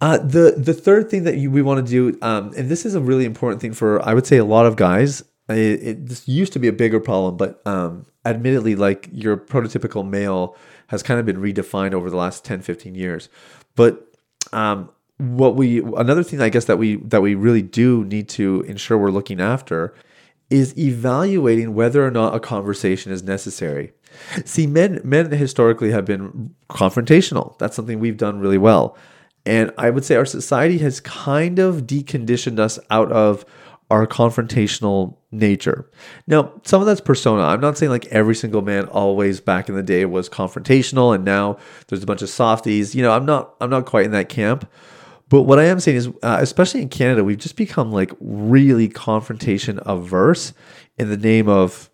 Uh, 0.00 0.18
the 0.18 0.54
the 0.58 0.74
third 0.74 1.10
thing 1.10 1.24
that 1.24 1.38
you, 1.38 1.50
we 1.50 1.62
want 1.62 1.84
to 1.84 1.90
do, 1.90 2.18
um, 2.20 2.52
and 2.56 2.68
this 2.68 2.84
is 2.84 2.94
a 2.94 3.00
really 3.00 3.24
important 3.24 3.62
thing 3.62 3.72
for 3.72 4.06
I 4.06 4.12
would 4.12 4.26
say 4.26 4.36
a 4.36 4.44
lot 4.44 4.66
of 4.66 4.76
guys. 4.76 5.22
It, 5.48 5.56
it 5.56 6.06
this 6.06 6.28
used 6.28 6.52
to 6.52 6.58
be 6.58 6.68
a 6.68 6.72
bigger 6.72 7.00
problem, 7.00 7.38
but 7.38 7.66
um, 7.66 8.04
admittedly, 8.26 8.76
like 8.76 9.08
your 9.10 9.38
prototypical 9.38 10.06
male 10.06 10.54
has 10.88 11.02
kind 11.02 11.18
of 11.18 11.24
been 11.24 11.38
redefined 11.38 11.94
over 11.94 12.10
the 12.10 12.16
last 12.16 12.44
10, 12.44 12.60
15 12.60 12.94
years. 12.94 13.28
But 13.74 14.06
um, 14.52 14.90
what 15.18 15.56
we 15.56 15.82
another 15.96 16.22
thing 16.22 16.42
I 16.42 16.50
guess 16.50 16.66
that 16.66 16.76
we 16.76 16.96
that 16.96 17.22
we 17.22 17.34
really 17.34 17.62
do 17.62 18.04
need 18.04 18.28
to 18.30 18.62
ensure 18.62 18.98
we're 18.98 19.10
looking 19.10 19.40
after 19.40 19.94
is 20.50 20.76
evaluating 20.78 21.74
whether 21.74 22.06
or 22.06 22.10
not 22.10 22.34
a 22.34 22.40
conversation 22.40 23.12
is 23.12 23.22
necessary. 23.22 23.92
See, 24.44 24.66
men 24.66 25.00
men 25.04 25.30
historically 25.30 25.90
have 25.90 26.04
been 26.04 26.54
confrontational. 26.70 27.58
That's 27.58 27.76
something 27.76 28.00
we've 28.00 28.16
done 28.16 28.40
really 28.40 28.58
well. 28.58 28.96
And 29.44 29.72
I 29.78 29.90
would 29.90 30.04
say 30.04 30.16
our 30.16 30.26
society 30.26 30.78
has 30.78 31.00
kind 31.00 31.58
of 31.58 31.82
deconditioned 31.82 32.58
us 32.58 32.78
out 32.90 33.12
of 33.12 33.44
our 33.90 34.06
confrontational 34.06 35.16
nature. 35.30 35.88
Now, 36.26 36.52
some 36.64 36.80
of 36.80 36.86
that's 36.86 37.00
persona. 37.00 37.42
I'm 37.42 37.60
not 37.60 37.78
saying 37.78 37.90
like 37.90 38.06
every 38.06 38.34
single 38.34 38.62
man 38.62 38.86
always 38.86 39.40
back 39.40 39.68
in 39.68 39.76
the 39.76 39.82
day 39.82 40.04
was 40.04 40.28
confrontational 40.28 41.14
and 41.14 41.24
now 41.24 41.58
there's 41.86 42.02
a 42.02 42.06
bunch 42.06 42.22
of 42.22 42.28
softies. 42.28 42.94
You 42.94 43.02
know, 43.02 43.12
I'm 43.12 43.26
not 43.26 43.54
I'm 43.60 43.70
not 43.70 43.86
quite 43.86 44.06
in 44.06 44.12
that 44.12 44.28
camp. 44.28 44.68
But 45.28 45.42
what 45.42 45.58
I 45.58 45.64
am 45.64 45.80
saying 45.80 45.96
is, 45.96 46.08
uh, 46.22 46.38
especially 46.40 46.82
in 46.82 46.88
Canada, 46.88 47.24
we've 47.24 47.38
just 47.38 47.56
become 47.56 47.90
like 47.90 48.12
really 48.20 48.88
confrontation 48.88 49.80
averse 49.84 50.52
in 50.98 51.10
the 51.10 51.16
name 51.16 51.48
of 51.48 51.90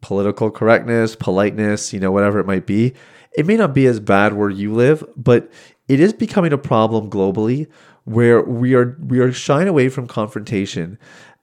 political 0.00 0.50
correctness, 0.50 1.14
politeness, 1.14 1.92
you 1.92 2.00
know, 2.00 2.10
whatever 2.10 2.38
it 2.38 2.46
might 2.46 2.66
be. 2.66 2.94
It 3.36 3.46
may 3.46 3.56
not 3.56 3.74
be 3.74 3.86
as 3.86 4.00
bad 4.00 4.32
where 4.32 4.50
you 4.50 4.72
live, 4.72 5.04
but 5.16 5.50
it 5.88 6.00
is 6.00 6.12
becoming 6.12 6.52
a 6.52 6.58
problem 6.58 7.10
globally 7.10 7.68
where 8.04 8.42
we 8.42 8.74
are 8.74 8.96
we 9.00 9.20
are 9.20 9.32
shying 9.32 9.68
away 9.68 9.88
from 9.88 10.06
confrontation. 10.06 10.98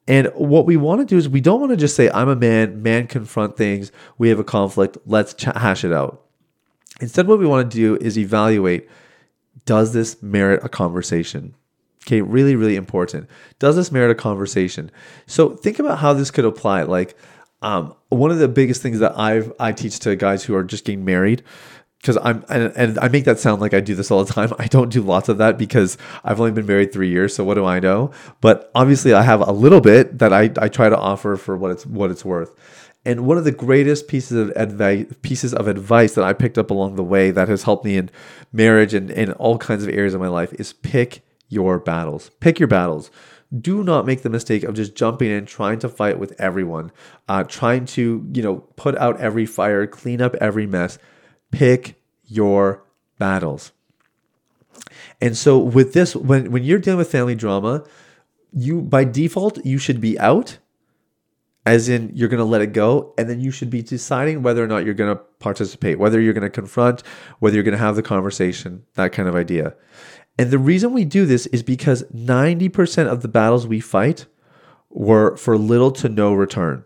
And 0.07 0.27
what 0.35 0.65
we 0.65 0.77
want 0.77 1.01
to 1.01 1.05
do 1.05 1.17
is 1.17 1.29
we 1.29 1.41
don't 1.41 1.59
want 1.59 1.71
to 1.71 1.77
just 1.77 1.95
say 1.95 2.09
I'm 2.09 2.29
a 2.29 2.35
man, 2.35 2.81
man 2.81 3.07
confront 3.07 3.57
things, 3.57 3.91
we 4.17 4.29
have 4.29 4.39
a 4.39 4.43
conflict, 4.43 4.97
let's 5.05 5.33
ch- 5.33 5.43
hash 5.43 5.83
it 5.83 5.93
out. 5.93 6.23
Instead 6.99 7.27
what 7.27 7.39
we 7.39 7.45
want 7.45 7.69
to 7.69 7.77
do 7.77 7.97
is 8.03 8.17
evaluate 8.17 8.89
does 9.67 9.93
this 9.93 10.23
merit 10.23 10.63
a 10.63 10.69
conversation? 10.69 11.53
Okay, 12.05 12.21
really 12.21 12.55
really 12.55 12.75
important. 12.75 13.29
Does 13.59 13.75
this 13.75 13.91
merit 13.91 14.09
a 14.09 14.15
conversation? 14.15 14.89
So 15.27 15.49
think 15.49 15.77
about 15.77 15.99
how 15.99 16.13
this 16.13 16.31
could 16.31 16.45
apply 16.45 16.83
like 16.83 17.15
um, 17.61 17.93
one 18.09 18.31
of 18.31 18.39
the 18.39 18.47
biggest 18.47 18.81
things 18.81 18.99
that 18.99 19.17
I've 19.17 19.53
I 19.59 19.71
teach 19.73 19.99
to 19.99 20.15
guys 20.15 20.43
who 20.43 20.55
are 20.55 20.63
just 20.63 20.85
getting 20.85 21.05
married 21.05 21.43
because 21.99 22.17
I'm 22.23 22.45
and, 22.49 22.71
and, 22.75 22.99
I 22.99 23.07
make 23.09 23.25
that 23.25 23.39
sound 23.39 23.59
like 23.59 23.73
I 23.73 23.81
do 23.81 23.95
this 23.95 24.11
all 24.11 24.23
the 24.23 24.33
time. 24.33 24.53
I 24.59 24.67
don't 24.67 24.89
do 24.89 25.01
lots 25.01 25.29
of 25.29 25.37
that 25.39 25.57
because 25.57 25.97
I've 26.23 26.39
only 26.39 26.51
been 26.51 26.65
married 26.65 26.93
three 26.93 27.09
years. 27.09 27.35
So 27.35 27.43
what 27.43 27.55
do 27.55 27.65
I 27.65 27.79
know? 27.79 28.11
But 28.41 28.71
obviously, 28.73 29.13
I 29.13 29.23
have 29.23 29.41
a 29.41 29.51
little 29.51 29.81
bit 29.81 30.19
that 30.19 30.31
I, 30.31 30.51
I 30.57 30.69
try 30.69 30.89
to 30.89 30.97
offer 30.97 31.35
for 31.35 31.57
what 31.57 31.71
it's 31.71 31.85
what 31.85 32.11
it's 32.11 32.23
worth. 32.23 32.55
And 33.07 33.25
one 33.25 33.37
of 33.37 33.43
the 33.45 33.51
greatest 33.51 34.07
pieces 34.07 34.37
of 34.37 34.55
advice 34.55 35.05
pieces 35.21 35.53
of 35.53 35.67
advice 35.67 36.13
that 36.15 36.23
I 36.23 36.33
picked 36.33 36.57
up 36.57 36.69
along 36.69 36.95
the 36.95 37.03
way 37.03 37.31
that 37.31 37.47
has 37.47 37.63
helped 37.63 37.85
me 37.85 37.97
in 37.97 38.11
marriage 38.51 38.93
and 38.93 39.09
in 39.09 39.31
all 39.33 39.57
kinds 39.57 39.83
of 39.83 39.89
areas 39.89 40.13
of 40.13 40.21
my 40.21 40.27
life 40.27 40.53
is 40.53 40.73
pick 40.73 41.21
your 41.47 41.79
battles. 41.79 42.29
Pick 42.39 42.59
your 42.59 42.67
battles 42.67 43.09
do 43.61 43.81
not 43.81 44.05
make 44.05 44.23
the 44.23 44.29
mistake 44.29 44.65
of 44.65 44.75
just 44.75 44.93
jumping 44.93 45.31
in 45.31 45.45
trying 45.45 45.79
to 45.79 45.87
fight 45.87 46.19
with 46.19 46.35
everyone 46.37 46.91
uh, 47.29 47.41
trying 47.45 47.85
to 47.85 48.29
you 48.33 48.43
know 48.43 48.57
put 48.75 48.93
out 48.97 49.17
every 49.21 49.45
fire 49.45 49.87
clean 49.87 50.21
up 50.21 50.35
every 50.35 50.67
mess 50.67 50.99
Pick 51.51 52.01
your 52.25 52.83
battles. 53.17 53.71
And 55.21 55.37
so 55.37 55.57
with 55.57 55.93
this, 55.93 56.15
when, 56.15 56.51
when 56.51 56.63
you're 56.63 56.79
dealing 56.79 56.97
with 56.97 57.11
family 57.11 57.35
drama, 57.35 57.83
you 58.53 58.81
by 58.81 59.03
default, 59.03 59.65
you 59.65 59.77
should 59.77 60.01
be 60.01 60.19
out, 60.19 60.57
as 61.67 61.89
in 61.89 62.09
you're 62.13 62.29
gonna 62.29 62.45
let 62.45 62.61
it 62.61 62.71
go, 62.71 63.13
and 63.17 63.29
then 63.29 63.41
you 63.41 63.51
should 63.51 63.69
be 63.69 63.81
deciding 63.81 64.41
whether 64.41 64.63
or 64.63 64.67
not 64.67 64.85
you're 64.85 64.93
gonna 64.93 65.17
participate, 65.17 65.99
whether 65.99 66.21
you're 66.21 66.33
gonna 66.33 66.49
confront, 66.49 67.03
whether 67.39 67.55
you're 67.55 67.63
gonna 67.63 67.75
have 67.75 67.97
the 67.97 68.01
conversation, 68.01 68.85
that 68.93 69.11
kind 69.11 69.27
of 69.27 69.35
idea. 69.35 69.75
And 70.39 70.49
the 70.49 70.59
reason 70.59 70.93
we 70.93 71.03
do 71.03 71.25
this 71.25 71.45
is 71.47 71.63
because 71.63 72.03
90% 72.03 73.07
of 73.07 73.21
the 73.21 73.27
battles 73.27 73.67
we 73.67 73.81
fight 73.81 74.27
were 74.89 75.35
for 75.35 75.57
little 75.57 75.91
to 75.91 76.07
no 76.07 76.33
return. 76.33 76.85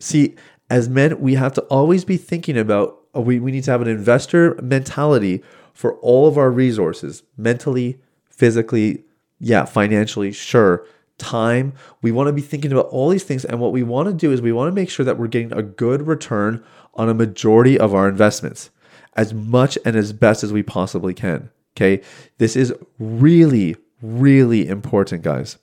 See, 0.00 0.34
as 0.68 0.88
men, 0.88 1.20
we 1.20 1.34
have 1.34 1.52
to 1.52 1.62
always 1.62 2.04
be 2.04 2.16
thinking 2.16 2.58
about 2.58 2.98
uh, 3.14 3.20
we, 3.20 3.38
we 3.38 3.52
need 3.52 3.64
to 3.64 3.70
have 3.70 3.82
an 3.82 3.88
investor 3.88 4.58
mentality 4.60 5.44
for 5.74 5.94
all 6.00 6.26
of 6.26 6.36
our 6.36 6.50
resources 6.50 7.22
mentally, 7.36 8.00
physically, 8.28 9.04
yeah, 9.38 9.64
financially, 9.64 10.32
sure, 10.32 10.84
time. 11.18 11.74
We 12.02 12.12
want 12.12 12.28
to 12.28 12.32
be 12.32 12.42
thinking 12.42 12.72
about 12.72 12.86
all 12.86 13.08
these 13.08 13.24
things. 13.24 13.44
And 13.44 13.60
what 13.60 13.72
we 13.72 13.82
want 13.82 14.08
to 14.08 14.14
do 14.14 14.32
is 14.32 14.40
we 14.40 14.52
want 14.52 14.68
to 14.68 14.74
make 14.74 14.90
sure 14.90 15.04
that 15.04 15.18
we're 15.18 15.28
getting 15.28 15.52
a 15.52 15.62
good 15.62 16.06
return 16.06 16.64
on 16.94 17.08
a 17.08 17.14
majority 17.14 17.78
of 17.78 17.94
our 17.94 18.08
investments 18.08 18.70
as 19.16 19.34
much 19.34 19.76
and 19.84 19.96
as 19.96 20.12
best 20.12 20.44
as 20.44 20.52
we 20.52 20.62
possibly 20.62 21.14
can. 21.14 21.50
Okay. 21.76 22.02
This 22.38 22.56
is 22.56 22.72
really, 22.98 23.76
really 24.00 24.66
important, 24.66 25.22
guys. 25.22 25.58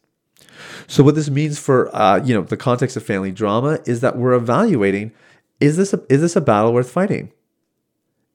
So 0.87 1.03
what 1.03 1.15
this 1.15 1.29
means 1.29 1.59
for 1.59 1.93
uh, 1.95 2.23
you 2.23 2.33
know 2.33 2.41
the 2.41 2.57
context 2.57 2.95
of 2.95 3.03
family 3.03 3.31
drama 3.31 3.79
is 3.85 4.01
that 4.01 4.17
we're 4.17 4.33
evaluating 4.33 5.11
is 5.59 5.77
this 5.77 5.93
a, 5.93 6.01
is 6.09 6.21
this 6.21 6.35
a 6.35 6.41
battle 6.41 6.73
worth 6.73 6.89
fighting? 6.89 7.31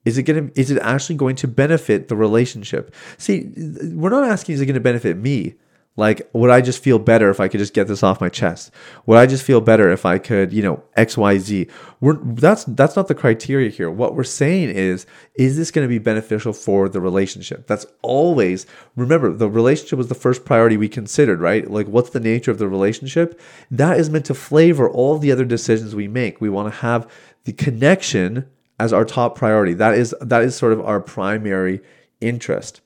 Is 0.04 0.16
it 0.16 0.22
going 0.24 0.48
to 0.48 0.60
is 0.60 0.70
it 0.70 0.78
actually 0.82 1.16
going 1.16 1.36
to 1.36 1.48
benefit 1.48 2.08
the 2.08 2.16
relationship? 2.16 2.94
See, 3.18 3.52
we're 3.56 4.10
not 4.10 4.28
asking 4.28 4.54
is 4.54 4.60
it 4.60 4.66
going 4.66 4.74
to 4.74 4.80
benefit 4.80 5.16
me? 5.16 5.54
Like, 5.96 6.30
would 6.32 6.50
I 6.50 6.60
just 6.60 6.82
feel 6.82 6.98
better 6.98 7.30
if 7.30 7.40
I 7.40 7.48
could 7.48 7.58
just 7.58 7.74
get 7.74 7.88
this 7.88 8.02
off 8.02 8.20
my 8.20 8.28
chest? 8.28 8.70
Would 9.06 9.18
I 9.18 9.26
just 9.26 9.44
feel 9.44 9.60
better 9.60 9.90
if 9.90 10.06
I 10.06 10.18
could, 10.18 10.52
you 10.52 10.62
know, 10.62 10.82
X, 10.96 11.16
Y, 11.16 11.38
Z? 11.38 11.66
We're 12.00 12.14
that's 12.14 12.64
that's 12.64 12.96
not 12.96 13.08
the 13.08 13.14
criteria 13.14 13.70
here. 13.70 13.90
What 13.90 14.14
we're 14.14 14.24
saying 14.24 14.70
is, 14.70 15.04
is 15.34 15.56
this 15.56 15.70
going 15.70 15.84
to 15.84 15.88
be 15.88 15.98
beneficial 15.98 16.52
for 16.52 16.88
the 16.88 17.00
relationship? 17.00 17.66
That's 17.66 17.86
always 18.02 18.66
remember 18.94 19.32
the 19.32 19.50
relationship 19.50 19.98
was 19.98 20.08
the 20.08 20.14
first 20.14 20.44
priority 20.44 20.76
we 20.76 20.88
considered, 20.88 21.40
right? 21.40 21.68
Like, 21.68 21.88
what's 21.88 22.10
the 22.10 22.20
nature 22.20 22.52
of 22.52 22.58
the 22.58 22.68
relationship? 22.68 23.40
That 23.70 23.98
is 23.98 24.08
meant 24.08 24.26
to 24.26 24.34
flavor 24.34 24.88
all 24.88 25.18
the 25.18 25.32
other 25.32 25.44
decisions 25.44 25.94
we 25.94 26.08
make. 26.08 26.40
We 26.40 26.48
want 26.50 26.72
to 26.72 26.80
have 26.80 27.10
the 27.44 27.52
connection 27.52 28.48
as 28.78 28.92
our 28.92 29.04
top 29.04 29.36
priority. 29.36 29.74
That 29.74 29.94
is 29.94 30.14
that 30.20 30.42
is 30.42 30.56
sort 30.56 30.72
of 30.72 30.80
our 30.80 31.00
primary 31.00 31.80
interest. 32.20 32.80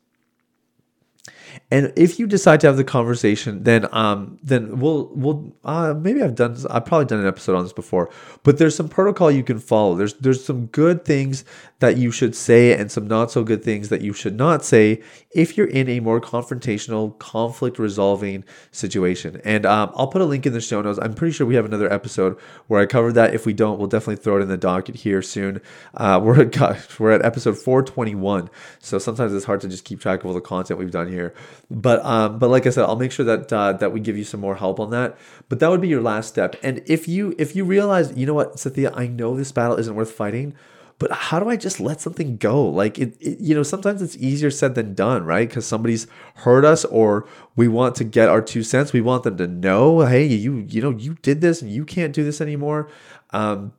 And 1.70 1.92
if 1.96 2.18
you 2.18 2.26
decide 2.26 2.60
to 2.60 2.66
have 2.66 2.76
the 2.76 2.84
conversation, 2.84 3.64
then 3.64 3.88
um, 3.92 4.38
then 4.42 4.78
we'll 4.78 5.10
we'll 5.14 5.52
uh, 5.64 5.94
maybe 5.94 6.22
I've 6.22 6.34
done 6.34 6.56
I've 6.70 6.84
probably 6.84 7.06
done 7.06 7.20
an 7.20 7.26
episode 7.26 7.56
on 7.56 7.64
this 7.64 7.72
before, 7.72 8.10
but 8.42 8.58
there's 8.58 8.76
some 8.76 8.88
protocol 8.88 9.30
you 9.30 9.42
can 9.42 9.58
follow. 9.58 9.94
There's 9.94 10.14
there's 10.14 10.44
some 10.44 10.66
good 10.66 11.04
things 11.04 11.44
that 11.84 11.98
you 11.98 12.10
should 12.10 12.34
say 12.34 12.72
and 12.72 12.90
some 12.90 13.06
not 13.06 13.30
so 13.30 13.44
good 13.44 13.62
things 13.62 13.90
that 13.90 14.00
you 14.00 14.14
should 14.14 14.34
not 14.34 14.64
say 14.64 15.02
if 15.32 15.54
you're 15.54 15.66
in 15.66 15.86
a 15.86 16.00
more 16.00 16.18
confrontational, 16.18 17.18
conflict 17.18 17.78
resolving 17.78 18.42
situation. 18.70 19.38
And 19.44 19.66
um, 19.66 19.92
I'll 19.94 20.06
put 20.06 20.22
a 20.22 20.24
link 20.24 20.46
in 20.46 20.54
the 20.54 20.62
show 20.62 20.80
notes. 20.80 20.98
I'm 21.02 21.12
pretty 21.12 21.32
sure 21.32 21.46
we 21.46 21.56
have 21.56 21.66
another 21.66 21.92
episode 21.92 22.38
where 22.68 22.80
I 22.80 22.86
covered 22.86 23.12
that. 23.16 23.34
If 23.34 23.44
we 23.44 23.52
don't, 23.52 23.78
we'll 23.78 23.88
definitely 23.88 24.16
throw 24.16 24.38
it 24.38 24.40
in 24.40 24.48
the 24.48 24.56
docket 24.56 24.94
here 24.96 25.20
soon. 25.20 25.60
Uh, 25.92 26.18
we're 26.22 26.40
at, 26.40 26.52
gosh, 26.52 26.98
we're 26.98 27.10
at 27.10 27.22
episode 27.22 27.58
421, 27.58 28.48
so 28.78 28.98
sometimes 28.98 29.34
it's 29.34 29.44
hard 29.44 29.60
to 29.60 29.68
just 29.68 29.84
keep 29.84 30.00
track 30.00 30.20
of 30.20 30.26
all 30.26 30.32
the 30.32 30.40
content 30.40 30.78
we've 30.78 30.90
done 30.90 31.08
here. 31.08 31.34
But 31.70 32.02
um, 32.02 32.38
but 32.38 32.48
like 32.48 32.66
I 32.66 32.70
said, 32.70 32.84
I'll 32.84 32.96
make 32.96 33.12
sure 33.12 33.26
that 33.26 33.52
uh, 33.52 33.74
that 33.74 33.92
we 33.92 34.00
give 34.00 34.16
you 34.16 34.24
some 34.24 34.40
more 34.40 34.54
help 34.54 34.80
on 34.80 34.88
that. 34.90 35.18
But 35.50 35.60
that 35.60 35.68
would 35.68 35.82
be 35.82 35.88
your 35.88 36.00
last 36.00 36.28
step. 36.28 36.56
And 36.62 36.80
if 36.86 37.06
you 37.08 37.34
if 37.36 37.54
you 37.54 37.66
realize, 37.66 38.16
you 38.16 38.24
know 38.24 38.32
what, 38.32 38.54
Sathiya, 38.54 38.96
I 38.96 39.06
know 39.06 39.36
this 39.36 39.52
battle 39.52 39.76
isn't 39.76 39.94
worth 39.94 40.12
fighting 40.12 40.54
but 40.98 41.10
how 41.10 41.40
do 41.40 41.48
I 41.48 41.56
just 41.56 41.80
let 41.80 42.00
something 42.00 42.36
go? 42.36 42.64
Like 42.64 42.98
it, 42.98 43.16
it 43.20 43.40
you 43.40 43.54
know, 43.54 43.62
sometimes 43.62 44.00
it's 44.00 44.16
easier 44.16 44.50
said 44.50 44.74
than 44.74 44.94
done, 44.94 45.24
right? 45.24 45.48
Because 45.48 45.66
somebody's 45.66 46.06
hurt 46.36 46.64
us, 46.64 46.84
or 46.84 47.26
we 47.56 47.68
want 47.68 47.96
to 47.96 48.04
get 48.04 48.28
our 48.28 48.40
two 48.40 48.62
cents. 48.62 48.92
We 48.92 49.00
want 49.00 49.24
them 49.24 49.36
to 49.38 49.46
know, 49.46 50.00
hey, 50.00 50.24
you, 50.26 50.66
you 50.68 50.80
know, 50.80 50.90
you 50.90 51.14
did 51.22 51.40
this, 51.40 51.62
and 51.62 51.70
you 51.70 51.84
can't 51.84 52.12
do 52.12 52.22
this 52.22 52.40
anymore. 52.40 52.88
Um, 53.30 53.72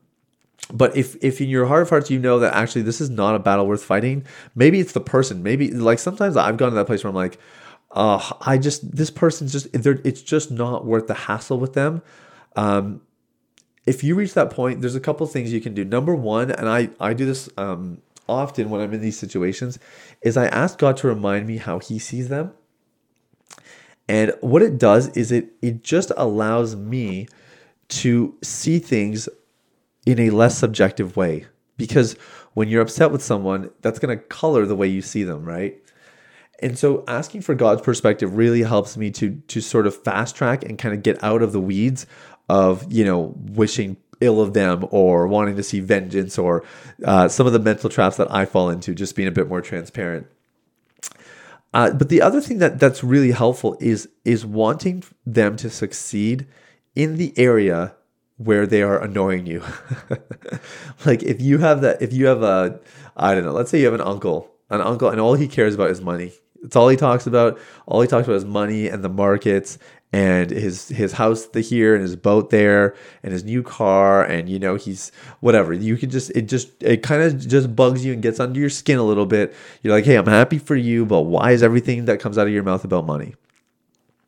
but 0.74 0.96
if 0.98 1.16
if 1.24 1.40
in 1.40 1.50
your 1.50 1.68
heart 1.68 1.84
of 1.84 1.90
hearts 1.90 2.10
you 2.10 2.20
know 2.20 2.40
that 2.40 2.54
actually 2.54 2.82
this 2.82 3.00
is 3.00 3.10
not 3.10 3.36
a 3.36 3.40
battle 3.40 3.68
worth 3.68 3.84
fighting, 3.84 4.26
maybe 4.56 4.80
it's 4.80 4.94
the 4.94 5.02
person. 5.02 5.44
Maybe 5.44 5.72
like 5.72 6.00
sometimes 6.00 6.36
I've 6.36 6.58
gone 6.58 6.72
to 6.72 6.76
that 6.76 6.86
place 6.86 7.04
where 7.04 7.10
I'm 7.10 7.16
like, 7.16 7.40
uh, 7.92 8.34
I 8.42 8.58
just 8.58 8.96
this 8.96 9.12
person's 9.12 9.52
just 9.52 9.68
it's 9.74 10.22
just 10.22 10.52
not 10.52 10.86
worth 10.86 11.08
the 11.08 11.14
hassle 11.14 11.60
with 11.60 11.74
them. 11.74 12.02
Um, 12.56 13.02
if 13.86 14.04
you 14.04 14.16
reach 14.16 14.34
that 14.34 14.50
point, 14.50 14.82
there's 14.82 14.96
a 14.96 15.00
couple 15.00 15.26
things 15.28 15.54
you 15.54 15.62
can 15.62 15.74
do. 15.74 15.86
Number 15.86 16.16
one, 16.16 16.52
and 16.52 16.68
I 16.68 16.90
I 17.00 17.14
do 17.14 17.26
this 17.26 17.50
um, 17.58 18.02
often 18.28 18.70
when 18.70 18.82
I'm 18.82 18.94
in 18.94 19.02
these 19.02 19.18
situations, 19.18 19.80
is 20.22 20.38
I 20.38 20.48
ask 20.48 20.78
God 20.78 20.98
to 20.98 21.08
remind 21.08 21.48
me 21.48 21.58
how 21.58 21.80
He 21.80 22.00
sees 22.00 22.30
them. 22.30 22.52
And 24.08 24.34
what 24.42 24.62
it 24.62 24.78
does 24.78 25.10
is 25.10 25.32
it 25.32 25.54
it 25.62 25.84
just 25.84 26.12
allows 26.18 26.76
me 26.76 27.28
to 27.88 28.36
see 28.42 28.80
things 28.80 29.30
in 30.06 30.20
a 30.20 30.30
less 30.32 30.58
subjective 30.58 31.16
way. 31.16 31.46
Because 31.78 32.14
when 32.54 32.70
you're 32.70 32.82
upset 32.82 33.12
with 33.12 33.22
someone, 33.22 33.70
that's 33.82 34.00
going 34.00 34.18
to 34.18 34.24
color 34.24 34.66
the 34.66 34.76
way 34.76 34.88
you 34.88 35.02
see 35.02 35.24
them, 35.24 35.44
right? 35.44 35.78
And 36.62 36.78
so 36.78 37.04
asking 37.08 37.42
for 37.42 37.54
God's 37.54 37.82
perspective 37.82 38.38
really 38.38 38.64
helps 38.64 38.96
me 38.96 39.12
to 39.12 39.42
to 39.48 39.62
sort 39.62 39.88
of 39.88 39.96
fast 40.04 40.36
track 40.36 40.64
and 40.64 40.78
kind 40.78 40.96
of 40.96 41.04
get 41.04 41.22
out 41.24 41.42
of 41.42 41.52
the 41.52 41.60
weeds 41.60 42.06
of, 42.50 42.92
you 42.92 43.04
know, 43.04 43.34
wishing 43.36 43.98
ill 44.22 44.42
of 44.42 44.54
them 44.54 44.86
or 44.92 45.28
wanting 45.28 45.56
to 45.56 45.64
see 45.64 45.80
vengeance 45.80 46.38
or 46.38 46.64
uh, 47.04 47.28
some 47.28 47.48
of 47.48 47.54
the 47.54 47.60
mental 47.60 47.90
traps 47.90 48.18
that 48.18 48.32
I 48.32 48.46
fall 48.46 48.70
into, 48.70 48.94
just 48.94 49.16
being 49.16 49.28
a 49.28 49.32
bit 49.32 49.48
more 49.48 49.62
transparent. 49.62 50.28
Uh, 51.74 51.92
but 51.92 52.08
the 52.08 52.22
other 52.22 52.40
thing 52.40 52.60
that 52.60 52.80
that's 52.80 53.04
really 53.04 53.32
helpful 53.32 53.76
is 53.82 54.08
is 54.24 54.46
wanting 54.46 55.04
them 55.26 55.58
to 55.58 55.70
succeed 55.70 56.48
in 56.96 57.18
the 57.18 57.34
area 57.38 57.94
where 58.38 58.66
they 58.66 58.82
are 58.82 59.02
annoying 59.02 59.46
you. 59.46 59.62
like 61.06 61.22
if 61.24 61.42
you 61.42 61.58
have 61.58 61.82
that, 61.82 62.02
if 62.02 62.14
you 62.14 62.28
have 62.28 62.44
a, 62.44 62.80
I 63.18 63.36
don't 63.36 63.44
know, 63.44 63.52
let's 63.52 63.72
say 63.72 63.80
you 63.80 63.86
have 63.86 63.94
an 63.94 64.02
uncle, 64.02 64.50
an 64.70 64.82
uncle, 64.82 65.10
and 65.10 65.20
all 65.20 65.36
he 65.36 65.48
cares 65.48 65.76
about 65.76 65.90
is 65.90 66.02
money. 66.02 66.32
It's 66.64 66.76
all 66.76 66.88
he 66.88 66.98
talks 66.98 67.28
about. 67.28 67.60
All 67.86 68.02
he 68.02 68.08
talks 68.08 68.26
about 68.26 68.38
is 68.38 68.46
money 68.46 68.88
and 68.88 69.04
the 69.04 69.10
markets 69.10 69.78
and 70.14 70.50
his 70.50 70.90
his 70.90 71.14
house 71.14 71.48
here 71.54 71.94
and 71.94 72.02
his 72.02 72.16
boat 72.16 72.50
there 72.50 72.96
and 73.24 73.34
his 73.34 73.44
new 73.44 73.62
car 73.62 74.24
and 74.24 74.48
you 74.48 74.60
know 74.60 74.76
he's 74.76 75.12
whatever. 75.42 75.74
You 75.74 75.98
can 75.98 76.10
just 76.10 76.32
it 76.32 76.44
just 76.44 76.82
it 76.82 77.04
kind 77.04 77.22
of 77.22 77.46
just 77.46 77.76
bugs 77.76 78.06
you 78.06 78.14
and 78.14 78.22
gets 78.22 78.40
under 78.40 78.60
your 78.60 78.70
skin 78.70 78.98
a 78.98 79.04
little 79.04 79.26
bit. 79.26 79.54
You're 79.82 79.94
like 79.94 80.06
hey 80.06 80.16
i'm 80.16 80.28
happy 80.28 80.58
for 80.58 80.76
you 80.76 81.06
but 81.06 81.22
why 81.22 81.52
is 81.52 81.64
everything 81.64 82.06
that 82.06 82.20
comes 82.20 82.38
out 82.38 82.48
of 82.48 82.54
your 82.54 82.64
mouth 82.64 82.86
about 82.86 83.06
money? 83.06 83.36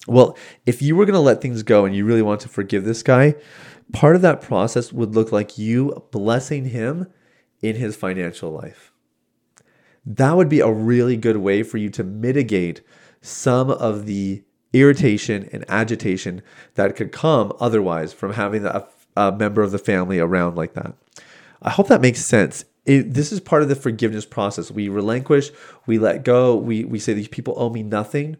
Well 0.08 0.38
if 0.66 0.82
you 0.82 0.96
were 0.96 1.06
going 1.06 1.14
to 1.14 1.20
let 1.20 1.42
things 1.42 1.64
go 1.64 1.86
and 1.86 1.96
you 1.96 2.06
really 2.06 2.22
want 2.22 2.42
to 2.42 2.50
forgive 2.50 2.84
this 2.84 3.04
guy 3.04 3.36
part 3.94 4.16
of 4.16 4.22
that 4.22 4.42
process 4.42 4.92
would 4.92 5.16
look 5.16 5.32
like 5.32 5.58
you 5.58 6.06
blessing 6.12 6.66
him 6.66 7.08
in 7.62 7.76
his 7.76 7.96
financial 7.96 8.52
life. 8.52 8.92
That 10.06 10.36
would 10.36 10.50
be 10.50 10.60
a 10.60 10.72
really 10.72 11.18
good 11.18 11.38
way 11.38 11.64
for 11.64 11.78
you 11.78 11.90
to 11.92 12.04
mitigate 12.04 12.82
some 13.22 13.70
of 13.70 14.06
the 14.06 14.44
irritation 14.74 15.50
and 15.52 15.66
agitation 15.70 16.42
that 16.76 16.96
could 16.96 17.12
come 17.12 17.54
otherwise 17.60 18.14
from 18.14 18.34
having 18.34 18.66
a, 18.66 18.88
a 19.16 19.32
member 19.32 19.62
of 19.62 19.72
the 19.72 19.80
family 19.80 20.20
around 20.20 20.56
like 20.56 20.74
that. 20.74 20.94
I 21.62 21.70
hope 21.70 21.88
that 21.88 22.02
makes 22.02 22.24
sense. 22.24 22.66
It, 22.86 23.14
this 23.14 23.32
is 23.32 23.40
part 23.40 23.64
of 23.64 23.70
the 23.70 23.76
forgiveness 23.76 24.26
process. 24.26 24.72
We 24.72 24.90
relinquish, 24.90 25.50
we 25.86 26.00
let 26.00 26.24
go, 26.24 26.56
we, 26.56 26.86
we 26.86 27.00
say 27.00 27.14
these 27.14 27.28
people 27.28 27.54
owe 27.58 27.70
me 27.70 27.84
nothing. 27.84 28.38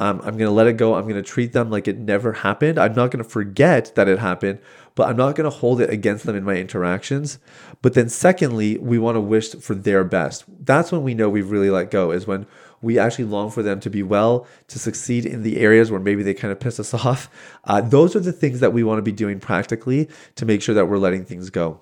Um, 0.00 0.20
I'm 0.20 0.36
going 0.36 0.46
to 0.46 0.52
let 0.52 0.68
it 0.68 0.76
go. 0.76 0.94
I'm 0.94 1.08
going 1.08 1.16
to 1.16 1.22
treat 1.22 1.52
them 1.52 1.70
like 1.70 1.88
it 1.88 1.98
never 1.98 2.32
happened. 2.32 2.78
I'm 2.78 2.94
not 2.94 3.10
going 3.10 3.24
to 3.24 3.28
forget 3.28 3.96
that 3.96 4.06
it 4.06 4.20
happened, 4.20 4.60
but 4.94 5.08
I'm 5.08 5.16
not 5.16 5.34
going 5.34 5.50
to 5.50 5.56
hold 5.56 5.80
it 5.80 5.90
against 5.90 6.24
them 6.24 6.36
in 6.36 6.44
my 6.44 6.54
interactions. 6.54 7.40
But 7.82 7.94
then, 7.94 8.08
secondly, 8.08 8.78
we 8.78 8.96
want 8.96 9.16
to 9.16 9.20
wish 9.20 9.54
for 9.56 9.74
their 9.74 10.04
best. 10.04 10.44
That's 10.64 10.92
when 10.92 11.02
we 11.02 11.14
know 11.14 11.28
we've 11.28 11.50
really 11.50 11.70
let 11.70 11.90
go, 11.90 12.12
is 12.12 12.28
when 12.28 12.46
we 12.82 12.98
actually 12.98 13.24
long 13.24 13.50
for 13.50 13.62
them 13.62 13.80
to 13.80 13.90
be 13.90 14.02
well, 14.02 14.46
to 14.68 14.78
succeed 14.78 15.26
in 15.26 15.42
the 15.42 15.58
areas 15.58 15.90
where 15.90 16.00
maybe 16.00 16.22
they 16.22 16.34
kind 16.34 16.52
of 16.52 16.60
piss 16.60 16.78
us 16.80 16.94
off. 17.06 17.30
Uh, 17.64 17.80
those 17.80 18.14
are 18.16 18.20
the 18.20 18.32
things 18.32 18.60
that 18.60 18.72
we 18.72 18.82
want 18.82 18.98
to 18.98 19.02
be 19.02 19.12
doing 19.12 19.40
practically 19.40 20.08
to 20.36 20.46
make 20.46 20.62
sure 20.62 20.74
that 20.74 20.86
we're 20.86 20.98
letting 20.98 21.24
things 21.24 21.50
go. 21.50 21.80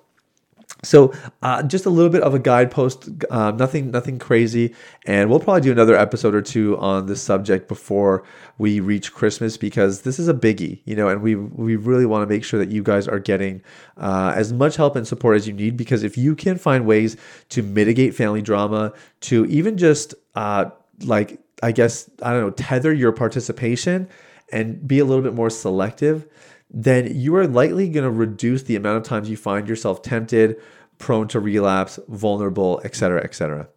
So 0.83 1.13
uh, 1.43 1.63
just 1.63 1.87
a 1.87 1.91
little 1.91 2.11
bit 2.11 2.23
of 2.23 2.35
a 2.35 2.39
guidepost, 2.39 3.09
uh, 3.31 3.51
nothing, 3.53 3.91
nothing 3.91 4.19
crazy, 4.19 4.75
and 5.07 5.31
we'll 5.31 5.41
probably 5.41 5.63
do 5.63 5.73
another 5.73 5.97
episode 5.97 6.35
or 6.35 6.43
two 6.43 6.77
on 6.79 7.07
this 7.07 7.23
subject 7.23 7.67
before 7.67 8.25
we 8.59 8.81
reach 8.81 9.13
Christmas 9.13 9.57
because 9.57 10.03
this 10.03 10.19
is 10.19 10.29
a 10.29 10.35
biggie, 10.35 10.81
you 10.85 10.95
know, 10.95 11.09
and 11.09 11.23
we 11.23 11.35
we 11.35 11.77
really 11.77 12.05
want 12.05 12.29
to 12.29 12.33
make 12.33 12.45
sure 12.45 12.61
that 12.61 12.71
you 12.71 12.83
guys 12.83 13.09
are 13.09 13.19
getting 13.19 13.63
uh, 13.97 14.35
as 14.37 14.53
much 14.53 14.77
help 14.77 14.97
and 14.97 15.09
support 15.09 15.37
as 15.37 15.47
you 15.47 15.55
need 15.55 15.77
because 15.77 16.03
if 16.03 16.19
you 16.19 16.37
can 16.37 16.59
find 16.59 16.85
ways 16.85 17.17
to 17.49 17.63
mitigate 17.63 18.15
family 18.15 18.43
drama, 18.43 18.93
to 19.21 19.47
even 19.47 19.79
just 19.79 20.15
uh, 20.35 20.67
like 21.05 21.41
I 21.63 21.73
guess 21.73 22.11
I 22.23 22.33
don't 22.33 22.41
know, 22.43 22.51
tether 22.51 22.93
your 22.93 23.13
participation 23.13 24.09
and 24.53 24.87
be 24.87 24.99
a 24.99 25.05
little 25.05 25.23
bit 25.23 25.35
more 25.35 25.51
selective, 25.51 26.27
then 26.71 27.17
you 27.17 27.35
are 27.37 27.47
likely 27.47 27.89
going 27.89 28.05
to 28.05 28.11
reduce 28.11 28.65
the 28.65 28.77
amount 28.77 28.99
of 28.99 29.03
times 29.05 29.29
you 29.29 29.37
find 29.37 29.69
yourself 29.69 30.03
tempted, 30.03 30.61
prone 30.99 31.29
to 31.29 31.41
relapse, 31.41 31.99
vulnerable, 32.09 32.81
etc., 32.85 33.23
etc. 33.23 33.69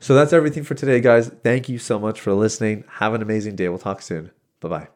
So 0.00 0.14
that's 0.14 0.32
everything 0.32 0.64
for 0.64 0.74
today, 0.74 1.00
guys. 1.00 1.28
Thank 1.28 1.68
you 1.68 1.78
so 1.78 1.98
much 1.98 2.20
for 2.20 2.32
listening. 2.32 2.84
Have 2.94 3.14
an 3.14 3.22
amazing 3.22 3.56
day. 3.56 3.68
We'll 3.68 3.78
talk 3.78 4.02
soon. 4.02 4.30
Bye 4.60 4.68
bye. 4.68 4.88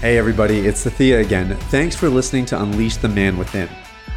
Hey, 0.00 0.18
everybody, 0.18 0.66
it's 0.66 0.84
Thea 0.84 1.20
again. 1.20 1.56
Thanks 1.70 1.96
for 1.96 2.08
listening 2.08 2.44
to 2.46 2.62
Unleash 2.62 2.98
the 2.98 3.08
Man 3.08 3.38
Within. 3.38 3.68